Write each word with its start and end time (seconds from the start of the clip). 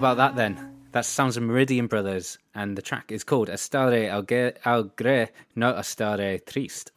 About 0.00 0.16
that 0.16 0.34
then? 0.34 0.78
That 0.92 1.04
sounds 1.04 1.36
of 1.36 1.42
Meridian 1.42 1.86
Brothers, 1.86 2.38
and 2.54 2.74
the 2.74 2.80
track 2.80 3.12
is 3.12 3.22
called 3.22 3.50
Estare 3.50 4.08
Alegre, 4.08 5.28
not 5.54 5.76
Estare 5.76 6.40
Triste. 6.46 6.90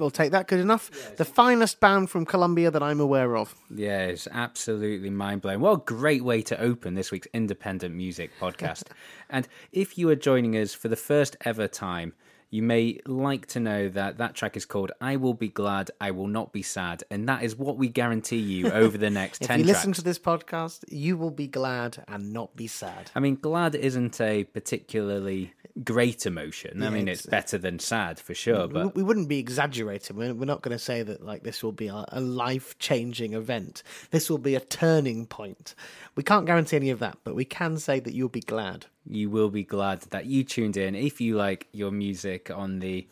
We'll 0.00 0.10
take 0.10 0.32
that 0.32 0.48
good 0.48 0.58
enough. 0.58 0.90
the 1.16 1.24
finest 1.24 1.78
band 1.78 2.10
from 2.10 2.26
Colombia 2.26 2.72
that 2.72 2.82
I'm 2.82 2.98
aware 2.98 3.36
of. 3.36 3.54
Yeah, 3.72 4.06
it's 4.06 4.26
absolutely 4.32 5.10
mind 5.10 5.42
blowing. 5.42 5.60
What 5.60 5.72
a 5.72 5.84
great 5.84 6.24
way 6.24 6.42
to 6.42 6.60
open 6.60 6.94
this 6.94 7.12
week's 7.12 7.28
independent 7.32 7.94
music 7.94 8.32
podcast. 8.40 8.84
and 9.30 9.46
if 9.70 9.96
you 9.96 10.08
are 10.08 10.16
joining 10.16 10.56
us 10.56 10.74
for 10.74 10.88
the 10.88 10.96
first 10.96 11.36
ever 11.44 11.68
time, 11.68 12.12
you 12.56 12.62
may 12.62 12.98
like 13.06 13.44
to 13.48 13.60
know 13.60 13.90
that 13.90 14.16
that 14.16 14.34
track 14.34 14.56
is 14.56 14.64
called 14.64 14.90
I 14.98 15.16
Will 15.16 15.34
Be 15.34 15.48
Glad, 15.48 15.90
I 16.00 16.10
Will 16.10 16.26
Not 16.26 16.54
Be 16.54 16.62
Sad. 16.62 17.04
And 17.10 17.28
that 17.28 17.42
is 17.42 17.54
what 17.54 17.76
we 17.76 17.90
guarantee 17.90 18.38
you 18.38 18.70
over 18.70 18.96
the 18.96 19.10
next 19.10 19.42
10 19.42 19.44
If 19.44 19.48
10 19.48 19.58
you 19.58 19.64
tracks. 19.66 19.76
listen 19.78 19.92
to 19.92 20.02
this 20.02 20.18
podcast, 20.18 20.84
you 20.88 21.18
will 21.18 21.30
be 21.30 21.48
glad 21.48 22.02
and 22.08 22.32
not 22.32 22.56
be 22.56 22.66
sad. 22.66 23.10
I 23.14 23.20
mean, 23.20 23.36
glad 23.36 23.74
isn't 23.74 24.18
a 24.22 24.44
particularly 24.44 25.52
great 25.84 26.24
emotion. 26.26 26.82
I 26.82 26.88
mean, 26.90 27.02
it's- 27.08 27.18
it's 27.20 27.26
better 27.26 27.58
than 27.58 27.78
sad 27.78 28.18
for 28.18 28.34
sure, 28.34 28.66
We- 28.66 28.72
but 28.72 28.94
we 28.94 29.02
wouldn't 29.02 29.28
be 29.28 29.38
exaggerating. 29.38 30.16
We're, 30.16 30.32
we're 30.34 30.44
not 30.46 30.62
going 30.62 30.76
to 30.76 30.82
say 30.82 31.02
that 31.02 31.24
like 31.24 31.42
this 31.42 31.62
will 31.62 31.72
be 31.72 31.88
a, 31.88 32.04
a 32.08 32.20
life 32.20 32.78
changing 32.78 33.34
event. 33.34 33.82
This 34.10 34.30
will 34.30 34.38
be 34.38 34.54
a 34.54 34.60
turning 34.60 35.26
point. 35.26 35.74
We 36.14 36.22
can't 36.22 36.46
guarantee 36.46 36.76
any 36.76 36.90
of 36.90 36.98
that, 37.00 37.18
but 37.24 37.34
we 37.34 37.44
can 37.44 37.78
say 37.78 38.00
that 38.00 38.14
you'll 38.14 38.28
be 38.30 38.40
glad. 38.40 38.86
you 39.08 39.30
will 39.30 39.50
be 39.50 39.62
glad 39.62 40.00
that 40.10 40.26
you 40.26 40.42
tuned 40.42 40.76
in 40.76 40.94
if 40.96 41.20
you 41.20 41.36
like 41.36 41.68
your 41.72 41.92
music 41.92 42.50
on 42.50 42.80
the 42.80 43.06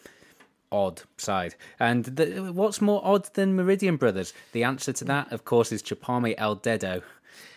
odd 0.72 1.02
side. 1.18 1.54
And 1.78 2.04
the, 2.06 2.50
what's 2.52 2.80
more 2.80 3.00
odd 3.04 3.32
than 3.34 3.54
Meridian 3.54 3.96
Brothers? 3.96 4.32
The 4.52 4.64
answer 4.64 4.92
to 4.92 5.04
that, 5.04 5.30
of 5.30 5.44
course, 5.44 5.70
is 5.70 5.82
Chúpame 5.84 6.34
El 6.36 6.56
Dedo, 6.56 7.02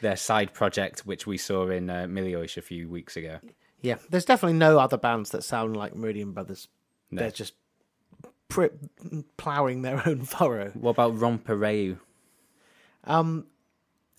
their 0.01 0.15
side 0.18 0.54
project, 0.54 1.00
which 1.07 1.25
we 1.25 1.38
saw 1.38 1.68
in 1.69 1.89
uh, 1.89 2.06
Milhões 2.07 2.57
a 2.57 2.62
few 2.62 2.88
weeks 2.89 3.18
ago. 3.18 3.39
Yeah, 3.82 3.98
there's 4.10 4.26
definitely 4.26 4.58
no 4.58 4.80
other 4.80 4.98
bands 4.98 5.30
that 5.32 5.44
sound 5.44 5.78
like 5.78 5.96
Meridian 5.96 6.32
Brothers. 6.32 6.68
They're 7.12 7.32
just 7.32 7.54
pri- 8.50 8.70
ploughing 9.38 9.82
their 9.84 10.02
own 10.08 10.22
furrow. 10.26 10.72
What 10.72 10.92
about 10.92 11.16
Romperayo? 11.16 12.00
Um, 13.04 13.46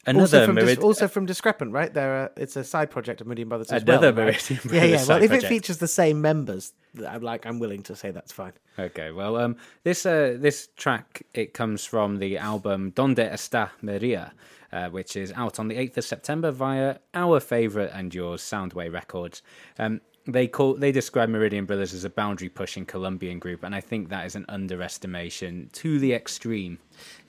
Another 0.07 0.21
also 0.23 0.47
from, 0.47 0.55
Dis- 0.55 0.79
also 0.79 1.09
from 1.09 1.27
Discrepant, 1.27 1.73
right? 1.73 1.93
They're 1.93 2.31
it's 2.37 2.57
a 2.57 2.65
side 2.65 2.91
project 2.91 3.21
of 3.21 3.27
Meridian 3.27 3.49
Brothers 3.49 3.71
as 3.71 3.83
Another 3.83 4.13
well. 4.13 4.27
right? 4.27 4.51
Meridian 4.51 4.61
Yeah, 4.75 4.85
yeah. 4.85 4.89
Brothers 5.05 5.09
Well, 5.09 5.23
if 5.23 5.29
project. 5.31 5.45
it 5.45 5.49
features 5.49 5.79
the 5.79 5.89
same 5.89 6.21
members, 6.23 6.73
I'm 7.07 7.21
like, 7.23 7.45
I'm 7.45 7.59
willing 7.59 7.83
to 7.83 7.97
say 7.97 8.11
that's 8.11 8.33
fine. 8.33 8.53
Okay, 8.79 9.11
well, 9.11 9.37
um, 9.37 9.57
this 9.83 10.07
uh, 10.07 10.37
this 10.39 10.69
track 10.77 11.25
it 11.35 11.53
comes 11.53 11.85
from 11.85 12.21
the 12.21 12.39
album 12.39 12.91
Donde 12.91 13.19
Está 13.19 13.71
Maria, 13.83 14.33
uh, 14.73 14.89
which 14.89 15.17
is 15.17 15.33
out 15.33 15.59
on 15.59 15.69
the 15.69 15.77
eighth 15.77 15.97
of 15.99 16.05
September 16.05 16.51
via 16.51 16.99
our 17.15 17.41
favourite 17.41 17.91
and 17.93 18.15
yours 18.15 18.43
Soundway 18.43 18.93
Records. 18.93 19.43
Um, 19.79 20.01
they 20.29 20.47
call 20.47 20.75
they 20.75 20.93
describe 20.93 21.31
Meridian 21.31 21.65
Brothers 21.65 21.95
as 21.95 22.05
a 22.05 22.11
boundary 22.11 22.51
pushing 22.51 22.85
Colombian 22.85 23.39
group, 23.39 23.65
and 23.65 23.75
I 23.75 23.81
think 23.81 24.11
that 24.11 24.27
is 24.27 24.37
an 24.37 24.45
underestimation 24.49 25.71
to 25.73 25.99
the 25.99 26.13
extreme. 26.13 26.79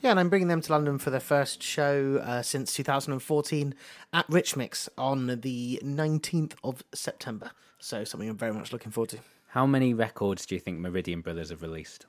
Yeah, 0.02 0.12
and 0.12 0.20
I'm 0.20 0.30
bringing 0.30 0.50
them 0.50 0.62
to 0.62 0.72
London 0.74 0.98
for 0.98 1.10
their 1.10 1.22
first 1.22 1.64
show 1.64 2.18
uh, 2.18 2.42
since 2.42 2.74
2014 2.74 3.74
at 4.12 4.26
Rich 4.28 4.58
Mix 4.58 4.90
on 4.98 5.40
the 5.42 5.80
19th 5.82 6.54
of 6.64 6.84
September. 6.94 7.52
So 7.80 8.04
something 8.04 8.30
I'm 8.30 8.38
very 8.38 8.54
much 8.54 8.74
looking 8.74 8.92
forward 8.92 9.12
to. 9.12 9.20
How 9.48 9.66
many 9.66 9.94
records 9.94 10.46
do 10.46 10.56
you 10.56 10.62
think 10.62 10.80
Meridian 10.80 11.22
Brothers 11.22 11.50
have 11.50 11.62
released? 11.62 12.06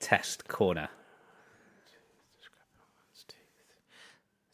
Test 0.00 0.48
corner. 0.48 0.88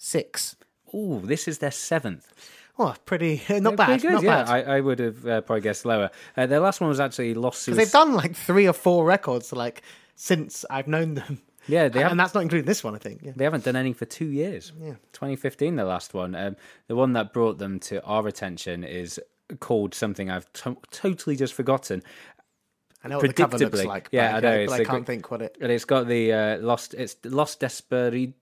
Six. 0.03 0.57
Ooh, 0.95 1.21
this 1.23 1.47
is 1.47 1.59
their 1.59 1.71
seventh. 1.71 2.33
Oh, 2.79 2.95
pretty 3.05 3.37
not 3.51 3.63
Pretty 3.63 3.77
bad. 3.77 4.01
good, 4.03 4.13
not 4.13 4.23
yeah. 4.23 4.45
bad. 4.45 4.49
I, 4.69 4.77
I 4.77 4.81
would 4.81 4.99
have 4.99 5.27
uh, 5.27 5.41
probably 5.43 5.61
guessed 5.61 5.85
lower. 5.85 6.11
Uh, 6.39 6.47
their 6.47 6.61
last 6.61 6.81
one 6.81 6.89
was 6.89 6.99
actually 7.01 7.35
Lost 7.35 7.67
Because 7.67 7.77
they've 7.77 7.91
done 7.93 8.15
like 8.15 8.35
three 8.35 8.67
or 8.67 8.73
four 8.73 9.05
records 9.05 9.53
like 9.53 9.83
since 10.17 10.65
I've 10.71 10.89
known 10.89 11.15
them. 11.15 11.43
Yeah, 11.69 11.89
they 11.89 12.01
have. 12.03 12.13
and 12.13 12.19
that's 12.19 12.33
not 12.33 12.43
including 12.43 12.65
this 12.65 12.83
one, 12.83 12.95
I 12.95 12.99
think. 12.99 13.21
Yeah. 13.23 13.33
They 13.37 13.45
haven't 13.45 13.65
done 13.65 13.77
any 13.77 13.93
for 13.93 14.07
two 14.07 14.25
years. 14.25 14.73
Yeah. 14.81 14.95
2015, 15.13 15.77
the 15.77 15.85
last 15.85 16.15
one. 16.15 16.35
Um, 16.35 16.57
the 16.89 16.97
one 16.97 17.13
that 17.13 17.35
brought 17.35 17.59
them 17.59 17.79
to 17.81 18.03
our 18.05 18.27
attention 18.27 18.83
is 18.83 19.21
called 19.59 19.93
something 19.95 20.31
I've 20.31 20.51
to- 20.55 20.79
totally 20.91 21.37
just 21.37 21.53
forgotten. 21.53 22.03
I 23.05 23.09
know 23.09 23.19
what 23.19 23.27
the 23.27 23.33
cover 23.35 23.59
looks 23.59 23.79
Predictably. 23.81 23.85
like. 23.87 24.09
Yeah, 24.13 24.33
but 24.33 24.45
I 24.47 24.51
know, 24.51 24.57
it's 24.63 24.73
I 24.73 24.85
can't 24.85 25.07
think 25.07 25.31
what 25.31 25.43
it. 25.43 25.59
And 25.61 25.71
it's 25.71 25.85
got 25.85 26.07
the 26.09 26.33
uh, 26.33 26.59
lost. 26.59 26.95
It's 26.95 27.17
Lost 27.25 27.61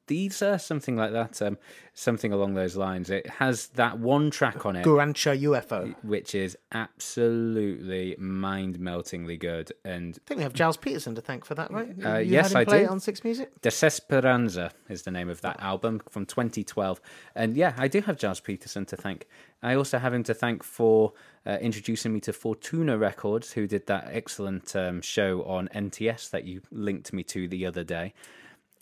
Desperdisa, 0.08 0.60
something 0.60 0.96
like 0.96 1.12
that. 1.12 1.40
Um, 1.43 1.58
something 1.99 2.32
along 2.32 2.55
those 2.55 2.76
lines. 2.76 3.10
It 3.10 3.26
has 3.26 3.69
that 3.69 3.99
one 3.99 4.31
track 4.31 4.64
on 4.64 4.76
it, 4.76 4.84
Guaracha 4.84 5.40
UFO. 5.43 5.94
Which 6.02 6.34
is 6.34 6.56
absolutely 6.72 8.14
mind-meltingly 8.19 9.37
good. 9.37 9.72
And 9.84 10.16
I 10.16 10.22
think 10.26 10.38
we 10.38 10.44
have 10.44 10.55
Gilles 10.55 10.76
Peterson 10.76 11.14
to 11.16 11.20
thank 11.20 11.44
for 11.44 11.55
that, 11.56 11.72
right? 11.72 11.94
Uh, 12.05 12.19
yes, 12.19 12.55
I 12.55 12.64
do. 12.64 12.76
it 12.76 12.88
on 12.88 13.00
Six 13.00 13.25
Music. 13.25 13.60
Desesperanza 13.60 14.70
is 14.88 15.02
the 15.02 15.10
name 15.10 15.28
of 15.28 15.40
that 15.40 15.60
album 15.60 16.00
from 16.08 16.25
2012. 16.25 17.00
And 17.34 17.56
yeah, 17.56 17.75
I 17.76 17.88
do 17.88 18.00
have 18.02 18.19
Gilles 18.19 18.40
Peterson 18.40 18.87
to 18.87 18.96
thank. 18.96 19.26
I 19.60 19.75
also 19.75 19.99
have 19.99 20.14
him 20.14 20.22
to 20.25 20.34
thank 20.34 20.62
for 20.62 21.14
uh, 21.44 21.58
introducing 21.60 22.12
me 22.12 22.20
to 22.20 22.32
Fortuna 22.32 22.96
Records, 22.96 23.52
who 23.52 23.66
did 23.66 23.88
that 23.88 24.08
excellent 24.12 24.75
um, 24.76 25.00
show 25.02 25.43
on 25.43 25.69
NTS 25.75 26.31
that 26.31 26.44
you 26.44 26.62
linked 26.70 27.12
me 27.12 27.25
to 27.25 27.49
the 27.49 27.66
other 27.66 27.82
day. 27.82 28.14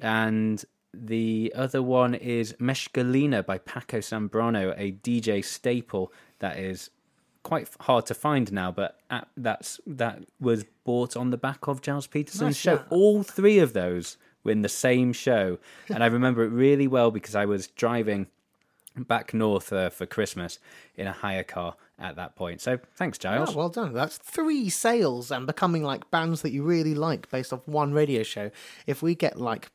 And 0.01 0.63
the 0.99 1.53
other 1.55 1.83
one 1.83 2.15
is 2.15 2.53
Meshgalina 2.55 3.45
by 3.45 3.59
Paco 3.59 3.99
Sambrano, 3.99 4.75
a 4.77 4.93
DJ 4.93 5.45
staple 5.45 6.13
that 6.39 6.59
is 6.59 6.91
quite 7.43 7.69
hard 7.81 8.07
to 8.07 8.15
find 8.15 8.53
now, 8.53 8.73
but 8.73 8.99
at, 9.09 9.29
that's 9.37 9.81
that 9.87 10.25
was 10.41 10.65
bought 10.85 11.17
on 11.17 11.31
the 11.31 11.37
back 11.37 11.69
of 11.69 11.81
Gilles 11.85 12.07
Peterson's 12.07 12.41
Nice, 12.41 12.57
show. 12.57 12.85
All 12.91 13.23
three 13.23 13.59
of 13.61 13.73
those 13.73 14.17
were 14.43 14.51
in 14.51 14.63
the 14.63 14.69
same 14.69 15.13
show, 15.13 15.59
and 15.89 16.03
I 16.03 16.07
remember 16.07 16.43
it 16.43 16.49
really 16.49 16.89
well 16.89 17.11
because 17.11 17.35
I 17.35 17.45
was 17.45 17.69
driving 17.69 18.27
back 18.97 19.35
north 19.35 19.73
uh, 19.73 19.91
for 19.91 20.07
Christmas 20.07 20.59
in 20.97 21.07
a 21.07 21.13
hire 21.13 21.45
car 21.45 21.77
at 21.99 22.17
that 22.17 22.35
point. 22.35 22.61
So 22.61 22.79
thanks, 22.97 23.19
Gilles. 23.19 23.51
Oh, 23.51 23.57
well 23.57 23.69
done. 23.69 23.93
That's 23.93 24.19
three 24.19 24.69
sales 24.69 25.31
and 25.31 25.47
becoming 25.47 25.83
like 25.83 26.11
bands 26.11 26.43
that 26.43 26.51
you 26.51 26.63
really 26.63 26.95
like 26.95 27.31
based 27.31 27.53
off 27.53 27.67
one 27.67 27.93
radio 27.93 28.23
show. 28.23 28.51
If 28.87 29.03
we 29.03 29.15
get 29.15 29.39
like 29.39 29.71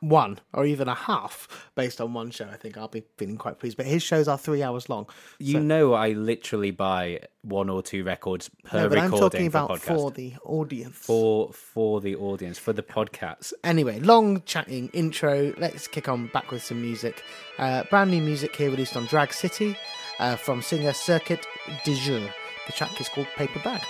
one 0.00 0.40
or 0.52 0.64
even 0.64 0.88
a 0.88 0.94
half 0.94 1.70
based 1.74 2.00
on 2.00 2.14
one 2.14 2.30
show, 2.30 2.48
I 2.50 2.56
think 2.56 2.76
I'll 2.76 2.88
be 2.88 3.04
feeling 3.18 3.36
quite 3.36 3.58
pleased. 3.58 3.76
But 3.76 3.86
his 3.86 4.02
shows 4.02 4.28
are 4.28 4.38
three 4.38 4.62
hours 4.62 4.88
long. 4.88 5.06
you 5.38 5.60
know, 5.60 5.92
I 5.92 6.10
literally 6.12 6.70
buy 6.70 7.20
one 7.42 7.68
or 7.68 7.82
two 7.82 8.04
records 8.04 8.50
per 8.64 8.82
No, 8.82 8.88
but 8.88 8.98
I'm 8.98 9.10
talking 9.10 9.50
for 9.50 9.58
about 9.58 9.70
podcast. 9.70 9.96
for 9.96 10.10
the 10.10 10.34
audience. 10.44 10.96
for 10.96 11.52
for 11.52 12.00
the 12.00 12.16
audience 12.16 12.58
for 12.58 12.72
the 12.72 12.82
podcasts. 12.82 13.52
Anyway, 13.62 14.00
long 14.00 14.42
chatting 14.44 14.88
intro. 14.92 15.52
Let's 15.58 15.86
kick 15.86 16.08
on 16.08 16.28
back 16.28 16.50
with 16.50 16.62
some 16.62 16.80
music. 16.80 17.22
Uh, 17.58 17.84
brand 17.90 18.10
new 18.10 18.22
music 18.22 18.56
here 18.56 18.70
released 18.70 18.96
on 18.96 19.04
Drag 19.06 19.32
City 19.32 19.76
uh, 20.18 20.36
from 20.36 20.62
singer 20.62 20.92
Circuit 20.92 21.46
des 21.84 21.92
Yeux. 21.92 22.28
The 22.66 22.72
track 22.72 22.98
is 23.00 23.10
called 23.10 23.26
Paper 23.36 23.60
Bag. 23.62 23.82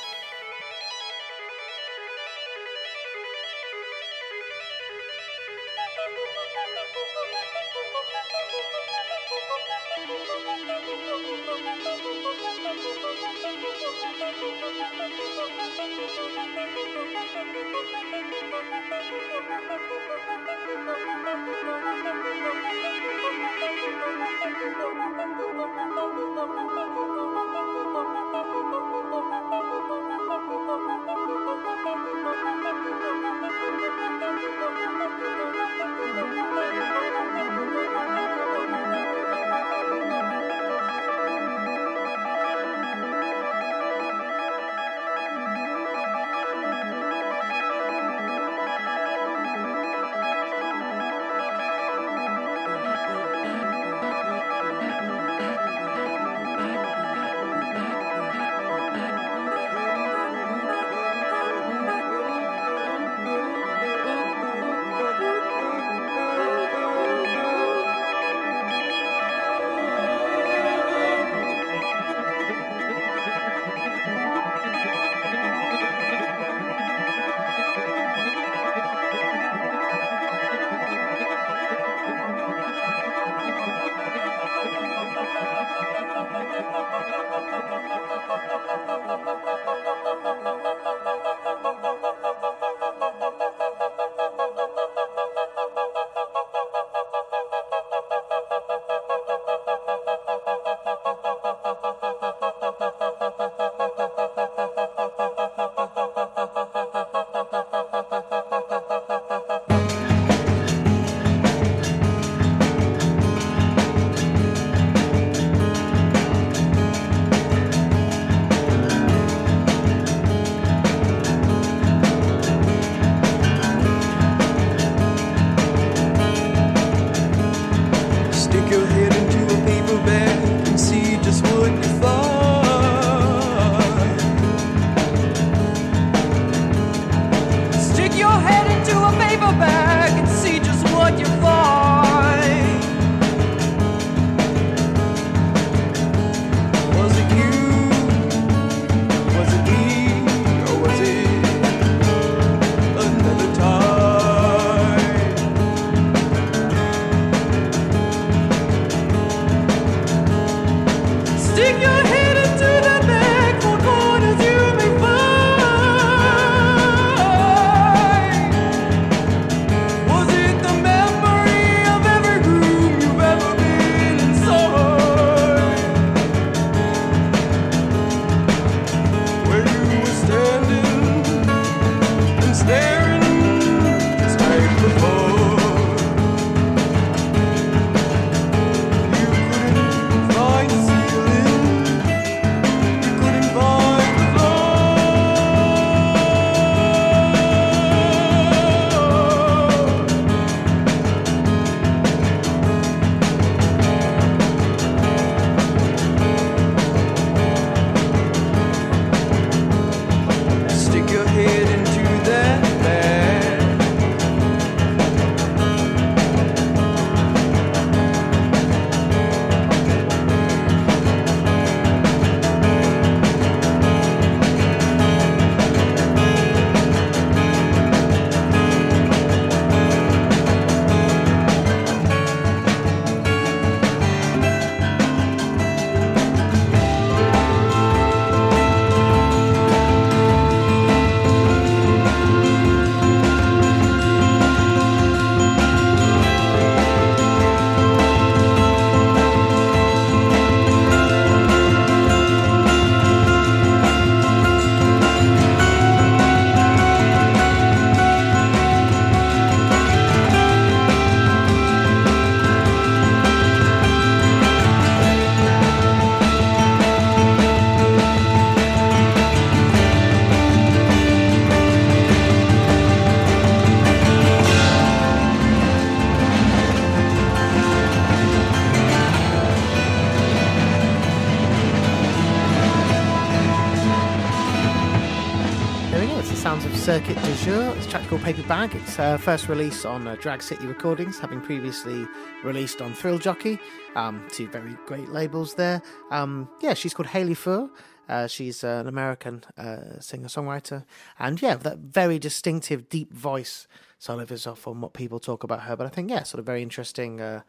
Called 288.14 288.26
Paper 288.26 288.46
Bag. 288.46 288.76
It's 288.76 288.94
her 288.94 289.18
first 289.18 289.48
release 289.48 289.84
on 289.84 290.06
uh, 290.06 290.14
Drag 290.14 290.40
City 290.40 290.68
Recordings, 290.68 291.18
having 291.18 291.40
previously 291.40 292.06
released 292.44 292.80
on 292.80 292.94
Thrill 292.94 293.18
Jockey, 293.18 293.58
um, 293.96 294.24
two 294.30 294.46
very 294.46 294.76
great 294.86 295.08
labels 295.08 295.54
there. 295.54 295.82
Um, 296.12 296.48
yeah, 296.60 296.74
she's 296.74 296.94
called 296.94 297.08
Haley 297.08 297.34
Fohr. 297.34 297.68
Uh, 298.08 298.28
she's 298.28 298.62
uh, 298.62 298.78
an 298.82 298.86
American 298.86 299.42
uh, 299.58 299.98
singer 299.98 300.28
songwriter, 300.28 300.84
and 301.18 301.42
yeah, 301.42 301.56
that 301.56 301.78
very 301.78 302.20
distinctive, 302.20 302.88
deep 302.88 303.12
voice 303.12 303.66
is 303.98 304.46
off 304.46 304.68
on 304.68 304.80
what 304.80 304.92
people 304.92 305.18
talk 305.18 305.42
about 305.42 305.62
her. 305.62 305.74
But 305.74 305.88
I 305.88 305.90
think, 305.90 306.08
yeah, 306.08 306.22
sort 306.22 306.38
of 306.38 306.46
very 306.46 306.62
interesting, 306.62 307.20
uh, 307.20 307.40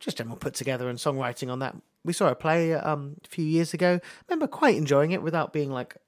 just 0.00 0.16
general 0.16 0.38
put 0.38 0.54
together 0.54 0.88
and 0.88 0.98
songwriting 0.98 1.52
on 1.52 1.58
that. 1.58 1.76
We 2.02 2.14
saw 2.14 2.28
her 2.28 2.34
play 2.34 2.72
um, 2.72 3.16
a 3.22 3.28
few 3.28 3.44
years 3.44 3.74
ago. 3.74 4.00
remember 4.26 4.46
quite 4.46 4.76
enjoying 4.76 5.10
it 5.10 5.20
without 5.20 5.52
being 5.52 5.70
like 5.70 5.98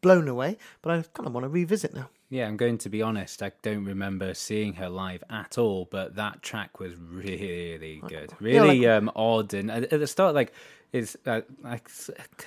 blown 0.00 0.26
away, 0.26 0.56
but 0.80 0.90
I 0.90 1.02
kind 1.12 1.26
of 1.26 1.34
want 1.34 1.44
to 1.44 1.50
revisit 1.50 1.94
now. 1.94 2.08
Yeah, 2.28 2.48
I'm 2.48 2.56
going 2.56 2.78
to 2.78 2.88
be 2.88 3.02
honest. 3.02 3.42
I 3.42 3.52
don't 3.62 3.84
remember 3.84 4.34
seeing 4.34 4.74
her 4.74 4.88
live 4.88 5.22
at 5.30 5.58
all, 5.58 5.86
but 5.90 6.16
that 6.16 6.42
track 6.42 6.80
was 6.80 6.94
really 6.96 8.02
good, 8.08 8.32
really 8.40 8.80
like- 8.80 8.88
um, 8.88 9.10
odd. 9.14 9.54
And 9.54 9.70
at 9.70 9.90
the 9.90 10.06
start, 10.06 10.34
like, 10.34 10.52
is 10.92 11.16
uh, 11.26 11.42
I 11.64 11.80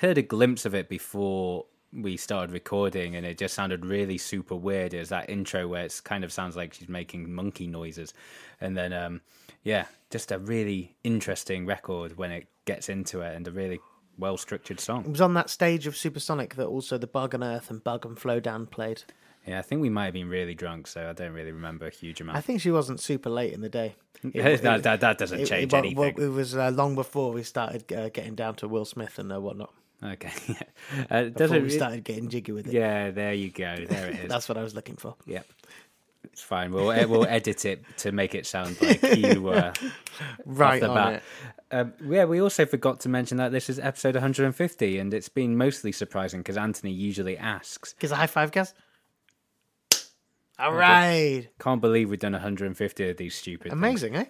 heard 0.01 0.17
a 0.17 0.21
glimpse 0.21 0.65
of 0.65 0.75
it 0.75 0.89
before 0.89 1.65
we 1.93 2.17
started 2.17 2.51
recording, 2.51 3.15
and 3.15 3.25
it 3.25 3.37
just 3.37 3.53
sounded 3.53 3.85
really 3.85 4.17
super 4.17 4.55
weird. 4.55 4.93
It 4.93 4.99
was 4.99 5.09
that 5.09 5.29
intro 5.29 5.67
where 5.67 5.85
it 5.85 6.01
kind 6.03 6.23
of 6.23 6.31
sounds 6.31 6.55
like 6.55 6.73
she's 6.73 6.89
making 6.89 7.33
monkey 7.33 7.67
noises, 7.67 8.13
and 8.59 8.75
then 8.77 8.91
um, 8.93 9.21
yeah, 9.63 9.85
just 10.09 10.31
a 10.31 10.39
really 10.39 10.95
interesting 11.03 11.65
record 11.65 12.17
when 12.17 12.31
it 12.31 12.47
gets 12.65 12.89
into 12.89 13.21
it, 13.21 13.35
and 13.35 13.47
a 13.47 13.51
really 13.51 13.79
well 14.17 14.37
structured 14.37 14.79
song. 14.79 15.05
It 15.05 15.11
was 15.11 15.21
on 15.21 15.33
that 15.35 15.49
stage 15.49 15.87
of 15.87 15.95
Supersonic 15.95 16.55
that 16.55 16.65
also 16.67 16.97
the 16.97 17.07
Bug 17.07 17.33
and 17.33 17.43
Earth 17.43 17.71
and 17.71 17.81
Bug 17.83 18.05
and 18.05 18.17
Flowdan 18.17 18.69
played. 18.69 19.03
Yeah, 19.49 19.59
I 19.59 19.61
think 19.63 19.81
we 19.81 19.89
might 19.89 20.05
have 20.05 20.13
been 20.13 20.29
really 20.29 20.53
drunk, 20.53 20.85
so 20.87 21.09
I 21.09 21.13
don't 21.13 21.33
really 21.33 21.51
remember 21.51 21.87
a 21.87 21.89
huge 21.89 22.21
amount. 22.21 22.37
I 22.37 22.41
think 22.41 22.61
she 22.61 22.71
wasn't 22.71 22.99
super 22.99 23.29
late 23.29 23.51
in 23.53 23.61
the 23.61 23.69
day. 23.69 23.95
that, 24.23 24.83
that, 24.83 24.99
that 25.01 25.17
doesn't 25.17 25.39
It- 25.39 25.47
change 25.47 25.73
it, 25.73 25.77
anything. 25.77 25.97
well, 25.97 26.09
it 26.09 26.27
was 26.27 26.55
uh, 26.55 26.69
long 26.69 26.93
before 26.95 27.31
we 27.31 27.41
started 27.43 27.91
uh, 27.91 28.09
getting 28.09 28.35
down 28.35 28.55
to 28.55 28.67
Will 28.67 28.85
Smith 28.85 29.17
and 29.17 29.31
uh, 29.31 29.39
whatnot. 29.41 29.73
Okay. 30.03 30.31
Uh, 31.11 31.23
Before 31.23 31.29
doesn't 31.31 31.63
we 31.63 31.69
started 31.69 32.03
getting 32.03 32.29
jiggy 32.29 32.51
with 32.51 32.67
it. 32.67 32.73
Yeah, 32.73 33.11
there 33.11 33.33
you 33.33 33.49
go. 33.51 33.75
There 33.89 34.07
it 34.09 34.19
is. 34.21 34.29
That's 34.29 34.47
what 34.49 34.57
I 34.57 34.63
was 34.63 34.73
looking 34.73 34.95
for. 34.95 35.15
Yep. 35.25 35.45
It's 36.25 36.41
fine. 36.41 36.71
We'll 36.71 36.85
we'll 37.09 37.25
edit 37.25 37.65
it 37.65 37.83
to 37.97 38.11
make 38.11 38.33
it 38.35 38.45
sound 38.45 38.81
like 38.81 39.01
you 39.17 39.41
were 39.41 39.73
Right 40.45 40.75
off 40.75 40.79
the 40.81 40.89
on 40.89 40.95
bat. 40.95 41.13
it. 41.71 41.75
Um, 41.75 41.93
yeah, 42.09 42.25
we 42.25 42.41
also 42.41 42.65
forgot 42.65 43.01
to 43.01 43.09
mention 43.09 43.37
that 43.37 43.51
this 43.51 43.69
is 43.69 43.77
episode 43.79 44.15
150, 44.15 44.97
and 44.99 45.13
it's 45.13 45.29
been 45.29 45.57
mostly 45.57 45.91
surprising 45.91 46.39
because 46.41 46.57
Anthony 46.57 46.91
usually 46.91 47.37
asks. 47.37 47.93
Gives 47.99 48.11
a 48.11 48.15
high 48.15 48.27
five, 48.27 48.51
guys. 48.51 48.73
All 50.59 50.73
right. 50.73 51.47
Can't 51.59 51.81
believe 51.81 52.09
we've 52.09 52.19
done 52.19 52.33
150 52.33 53.09
of 53.09 53.17
these 53.17 53.35
stupid. 53.35 53.71
things. 53.71 53.73
Amazing, 53.73 54.15
eh? 54.15 54.25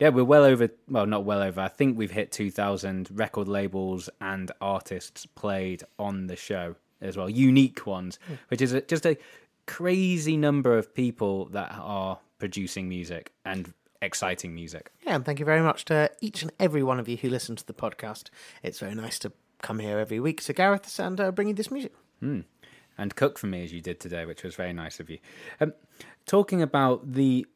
Yeah, 0.00 0.08
we're 0.08 0.24
well 0.24 0.44
over. 0.44 0.70
Well, 0.88 1.06
not 1.06 1.24
well 1.24 1.42
over. 1.42 1.60
I 1.60 1.68
think 1.68 1.96
we've 1.96 2.10
hit 2.10 2.32
2,000 2.32 3.10
record 3.12 3.48
labels 3.48 4.08
and 4.20 4.50
artists 4.60 5.26
played 5.26 5.84
on 5.98 6.26
the 6.26 6.36
show 6.36 6.76
as 7.00 7.16
well, 7.16 7.30
unique 7.30 7.86
ones, 7.86 8.18
which 8.48 8.60
is 8.60 8.72
a, 8.72 8.80
just 8.80 9.06
a 9.06 9.16
crazy 9.66 10.36
number 10.36 10.76
of 10.76 10.94
people 10.94 11.46
that 11.46 11.70
are 11.78 12.18
producing 12.38 12.88
music 12.88 13.32
and 13.44 13.72
exciting 14.02 14.54
music. 14.54 14.90
Yeah, 15.06 15.14
and 15.16 15.24
thank 15.24 15.38
you 15.38 15.44
very 15.44 15.60
much 15.62 15.84
to 15.86 16.10
each 16.20 16.42
and 16.42 16.50
every 16.58 16.82
one 16.82 16.98
of 16.98 17.08
you 17.08 17.16
who 17.18 17.28
listen 17.28 17.56
to 17.56 17.66
the 17.66 17.74
podcast. 17.74 18.30
It's 18.62 18.78
very 18.78 18.94
nice 18.94 19.18
to 19.20 19.32
come 19.62 19.78
here 19.78 19.98
every 19.98 20.18
week 20.20 20.42
to 20.42 20.52
Gareth 20.54 20.98
and 20.98 21.20
uh, 21.20 21.30
bring 21.30 21.48
you 21.48 21.54
this 21.54 21.70
music. 21.70 21.92
And 23.00 23.16
cook 23.16 23.38
for 23.38 23.46
me 23.46 23.64
as 23.64 23.72
you 23.72 23.80
did 23.80 23.98
today, 23.98 24.26
which 24.26 24.44
was 24.44 24.54
very 24.54 24.74
nice 24.74 25.00
of 25.00 25.08
you. 25.08 25.18
Um, 25.58 25.72
talking 26.26 26.60
about 26.60 27.14
the 27.14 27.46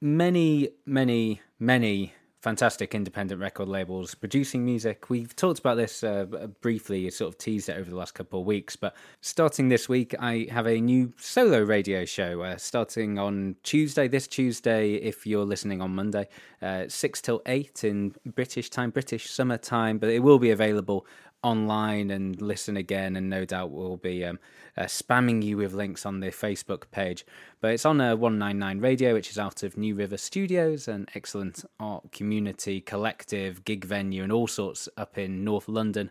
many, 0.00 0.70
many, 0.84 1.40
many 1.58 2.12
fantastic 2.40 2.94
independent 2.94 3.40
record 3.40 3.68
labels 3.68 4.14
producing 4.14 4.64
music. 4.64 5.08
We've 5.08 5.34
talked 5.34 5.58
about 5.58 5.76
this 5.76 6.04
uh, 6.04 6.24
briefly, 6.60 7.10
sort 7.10 7.32
of 7.32 7.38
teased 7.38 7.68
it 7.68 7.76
over 7.76 7.90
the 7.90 7.96
last 7.96 8.14
couple 8.14 8.40
of 8.40 8.46
weeks, 8.46 8.76
but 8.76 8.94
starting 9.20 9.68
this 9.68 9.88
week, 9.88 10.14
I 10.18 10.46
have 10.50 10.66
a 10.66 10.80
new 10.80 11.12
solo 11.16 11.60
radio 11.60 12.04
show 12.04 12.42
uh, 12.42 12.56
starting 12.56 13.18
on 13.18 13.56
Tuesday, 13.62 14.08
this 14.08 14.26
Tuesday, 14.26 14.94
if 14.94 15.26
you're 15.26 15.44
listening 15.44 15.80
on 15.80 15.94
Monday, 15.94 16.28
uh, 16.62 16.84
6 16.88 17.20
till 17.22 17.42
8 17.46 17.84
in 17.84 18.14
British 18.24 18.70
time, 18.70 18.90
British 18.90 19.30
summer 19.30 19.58
time, 19.58 19.98
but 19.98 20.08
it 20.08 20.20
will 20.20 20.38
be 20.38 20.50
available 20.50 21.06
online 21.42 22.10
and 22.10 22.40
listen 22.42 22.76
again 22.76 23.16
and 23.16 23.30
no 23.30 23.44
doubt 23.44 23.70
we'll 23.70 23.96
be 23.96 24.24
um, 24.24 24.38
uh, 24.76 24.82
spamming 24.82 25.42
you 25.42 25.56
with 25.56 25.72
links 25.72 26.04
on 26.04 26.20
the 26.20 26.28
facebook 26.28 26.84
page. 26.90 27.24
But 27.60 27.72
it's 27.72 27.86
on 27.86 28.00
uh, 28.00 28.16
199 28.16 28.80
radio 28.80 29.14
which 29.14 29.30
is 29.30 29.38
out 29.38 29.62
of 29.62 29.76
new 29.76 29.94
river 29.94 30.16
studios 30.16 30.88
an 30.88 31.06
excellent 31.14 31.64
art 31.78 32.10
community 32.10 32.80
collective 32.80 33.64
gig 33.64 33.84
venue 33.84 34.22
and 34.22 34.32
all 34.32 34.46
sorts 34.48 34.88
up 34.96 35.16
in 35.18 35.44
north 35.44 35.68
london. 35.68 36.10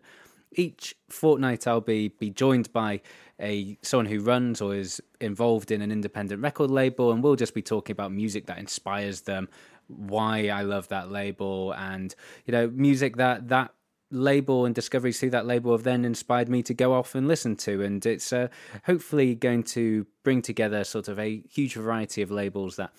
Each 0.53 0.95
fortnight 1.09 1.67
I'll 1.67 1.81
be 1.81 2.07
be 2.07 2.29
joined 2.29 2.71
by 2.71 3.01
a 3.39 3.77
someone 3.81 4.05
who 4.05 4.21
runs 4.21 4.61
or 4.61 4.75
is 4.75 5.01
involved 5.19 5.71
in 5.71 5.81
an 5.81 5.91
independent 5.91 6.41
record 6.41 6.71
label 6.71 7.11
and 7.11 7.21
we'll 7.21 7.35
just 7.35 7.53
be 7.53 7.61
talking 7.61 7.93
about 7.93 8.11
music 8.11 8.45
that 8.45 8.57
inspires 8.57 9.21
them 9.21 9.49
why 9.87 10.47
I 10.47 10.61
love 10.61 10.87
that 10.89 11.11
label 11.11 11.73
and 11.73 12.13
you 12.45 12.51
know 12.53 12.69
music 12.69 13.17
that 13.17 13.49
that 13.49 13.73
label 14.11 14.65
and 14.65 14.73
discoveries 14.73 15.19
through 15.19 15.29
that 15.29 15.45
label 15.45 15.71
have 15.71 15.83
then 15.83 16.05
inspired 16.05 16.47
me 16.47 16.63
to 16.63 16.73
go 16.73 16.93
off 16.93 17.13
and 17.13 17.27
listen 17.27 17.55
to 17.55 17.81
and 17.83 18.05
it's 18.05 18.31
uh, 18.31 18.47
hopefully 18.85 19.35
going 19.35 19.61
to 19.61 20.05
bring 20.23 20.41
together 20.41 20.83
sort 20.83 21.07
of 21.07 21.19
a 21.19 21.41
huge 21.49 21.73
variety 21.75 22.21
of 22.21 22.31
labels 22.31 22.77
that 22.77 22.91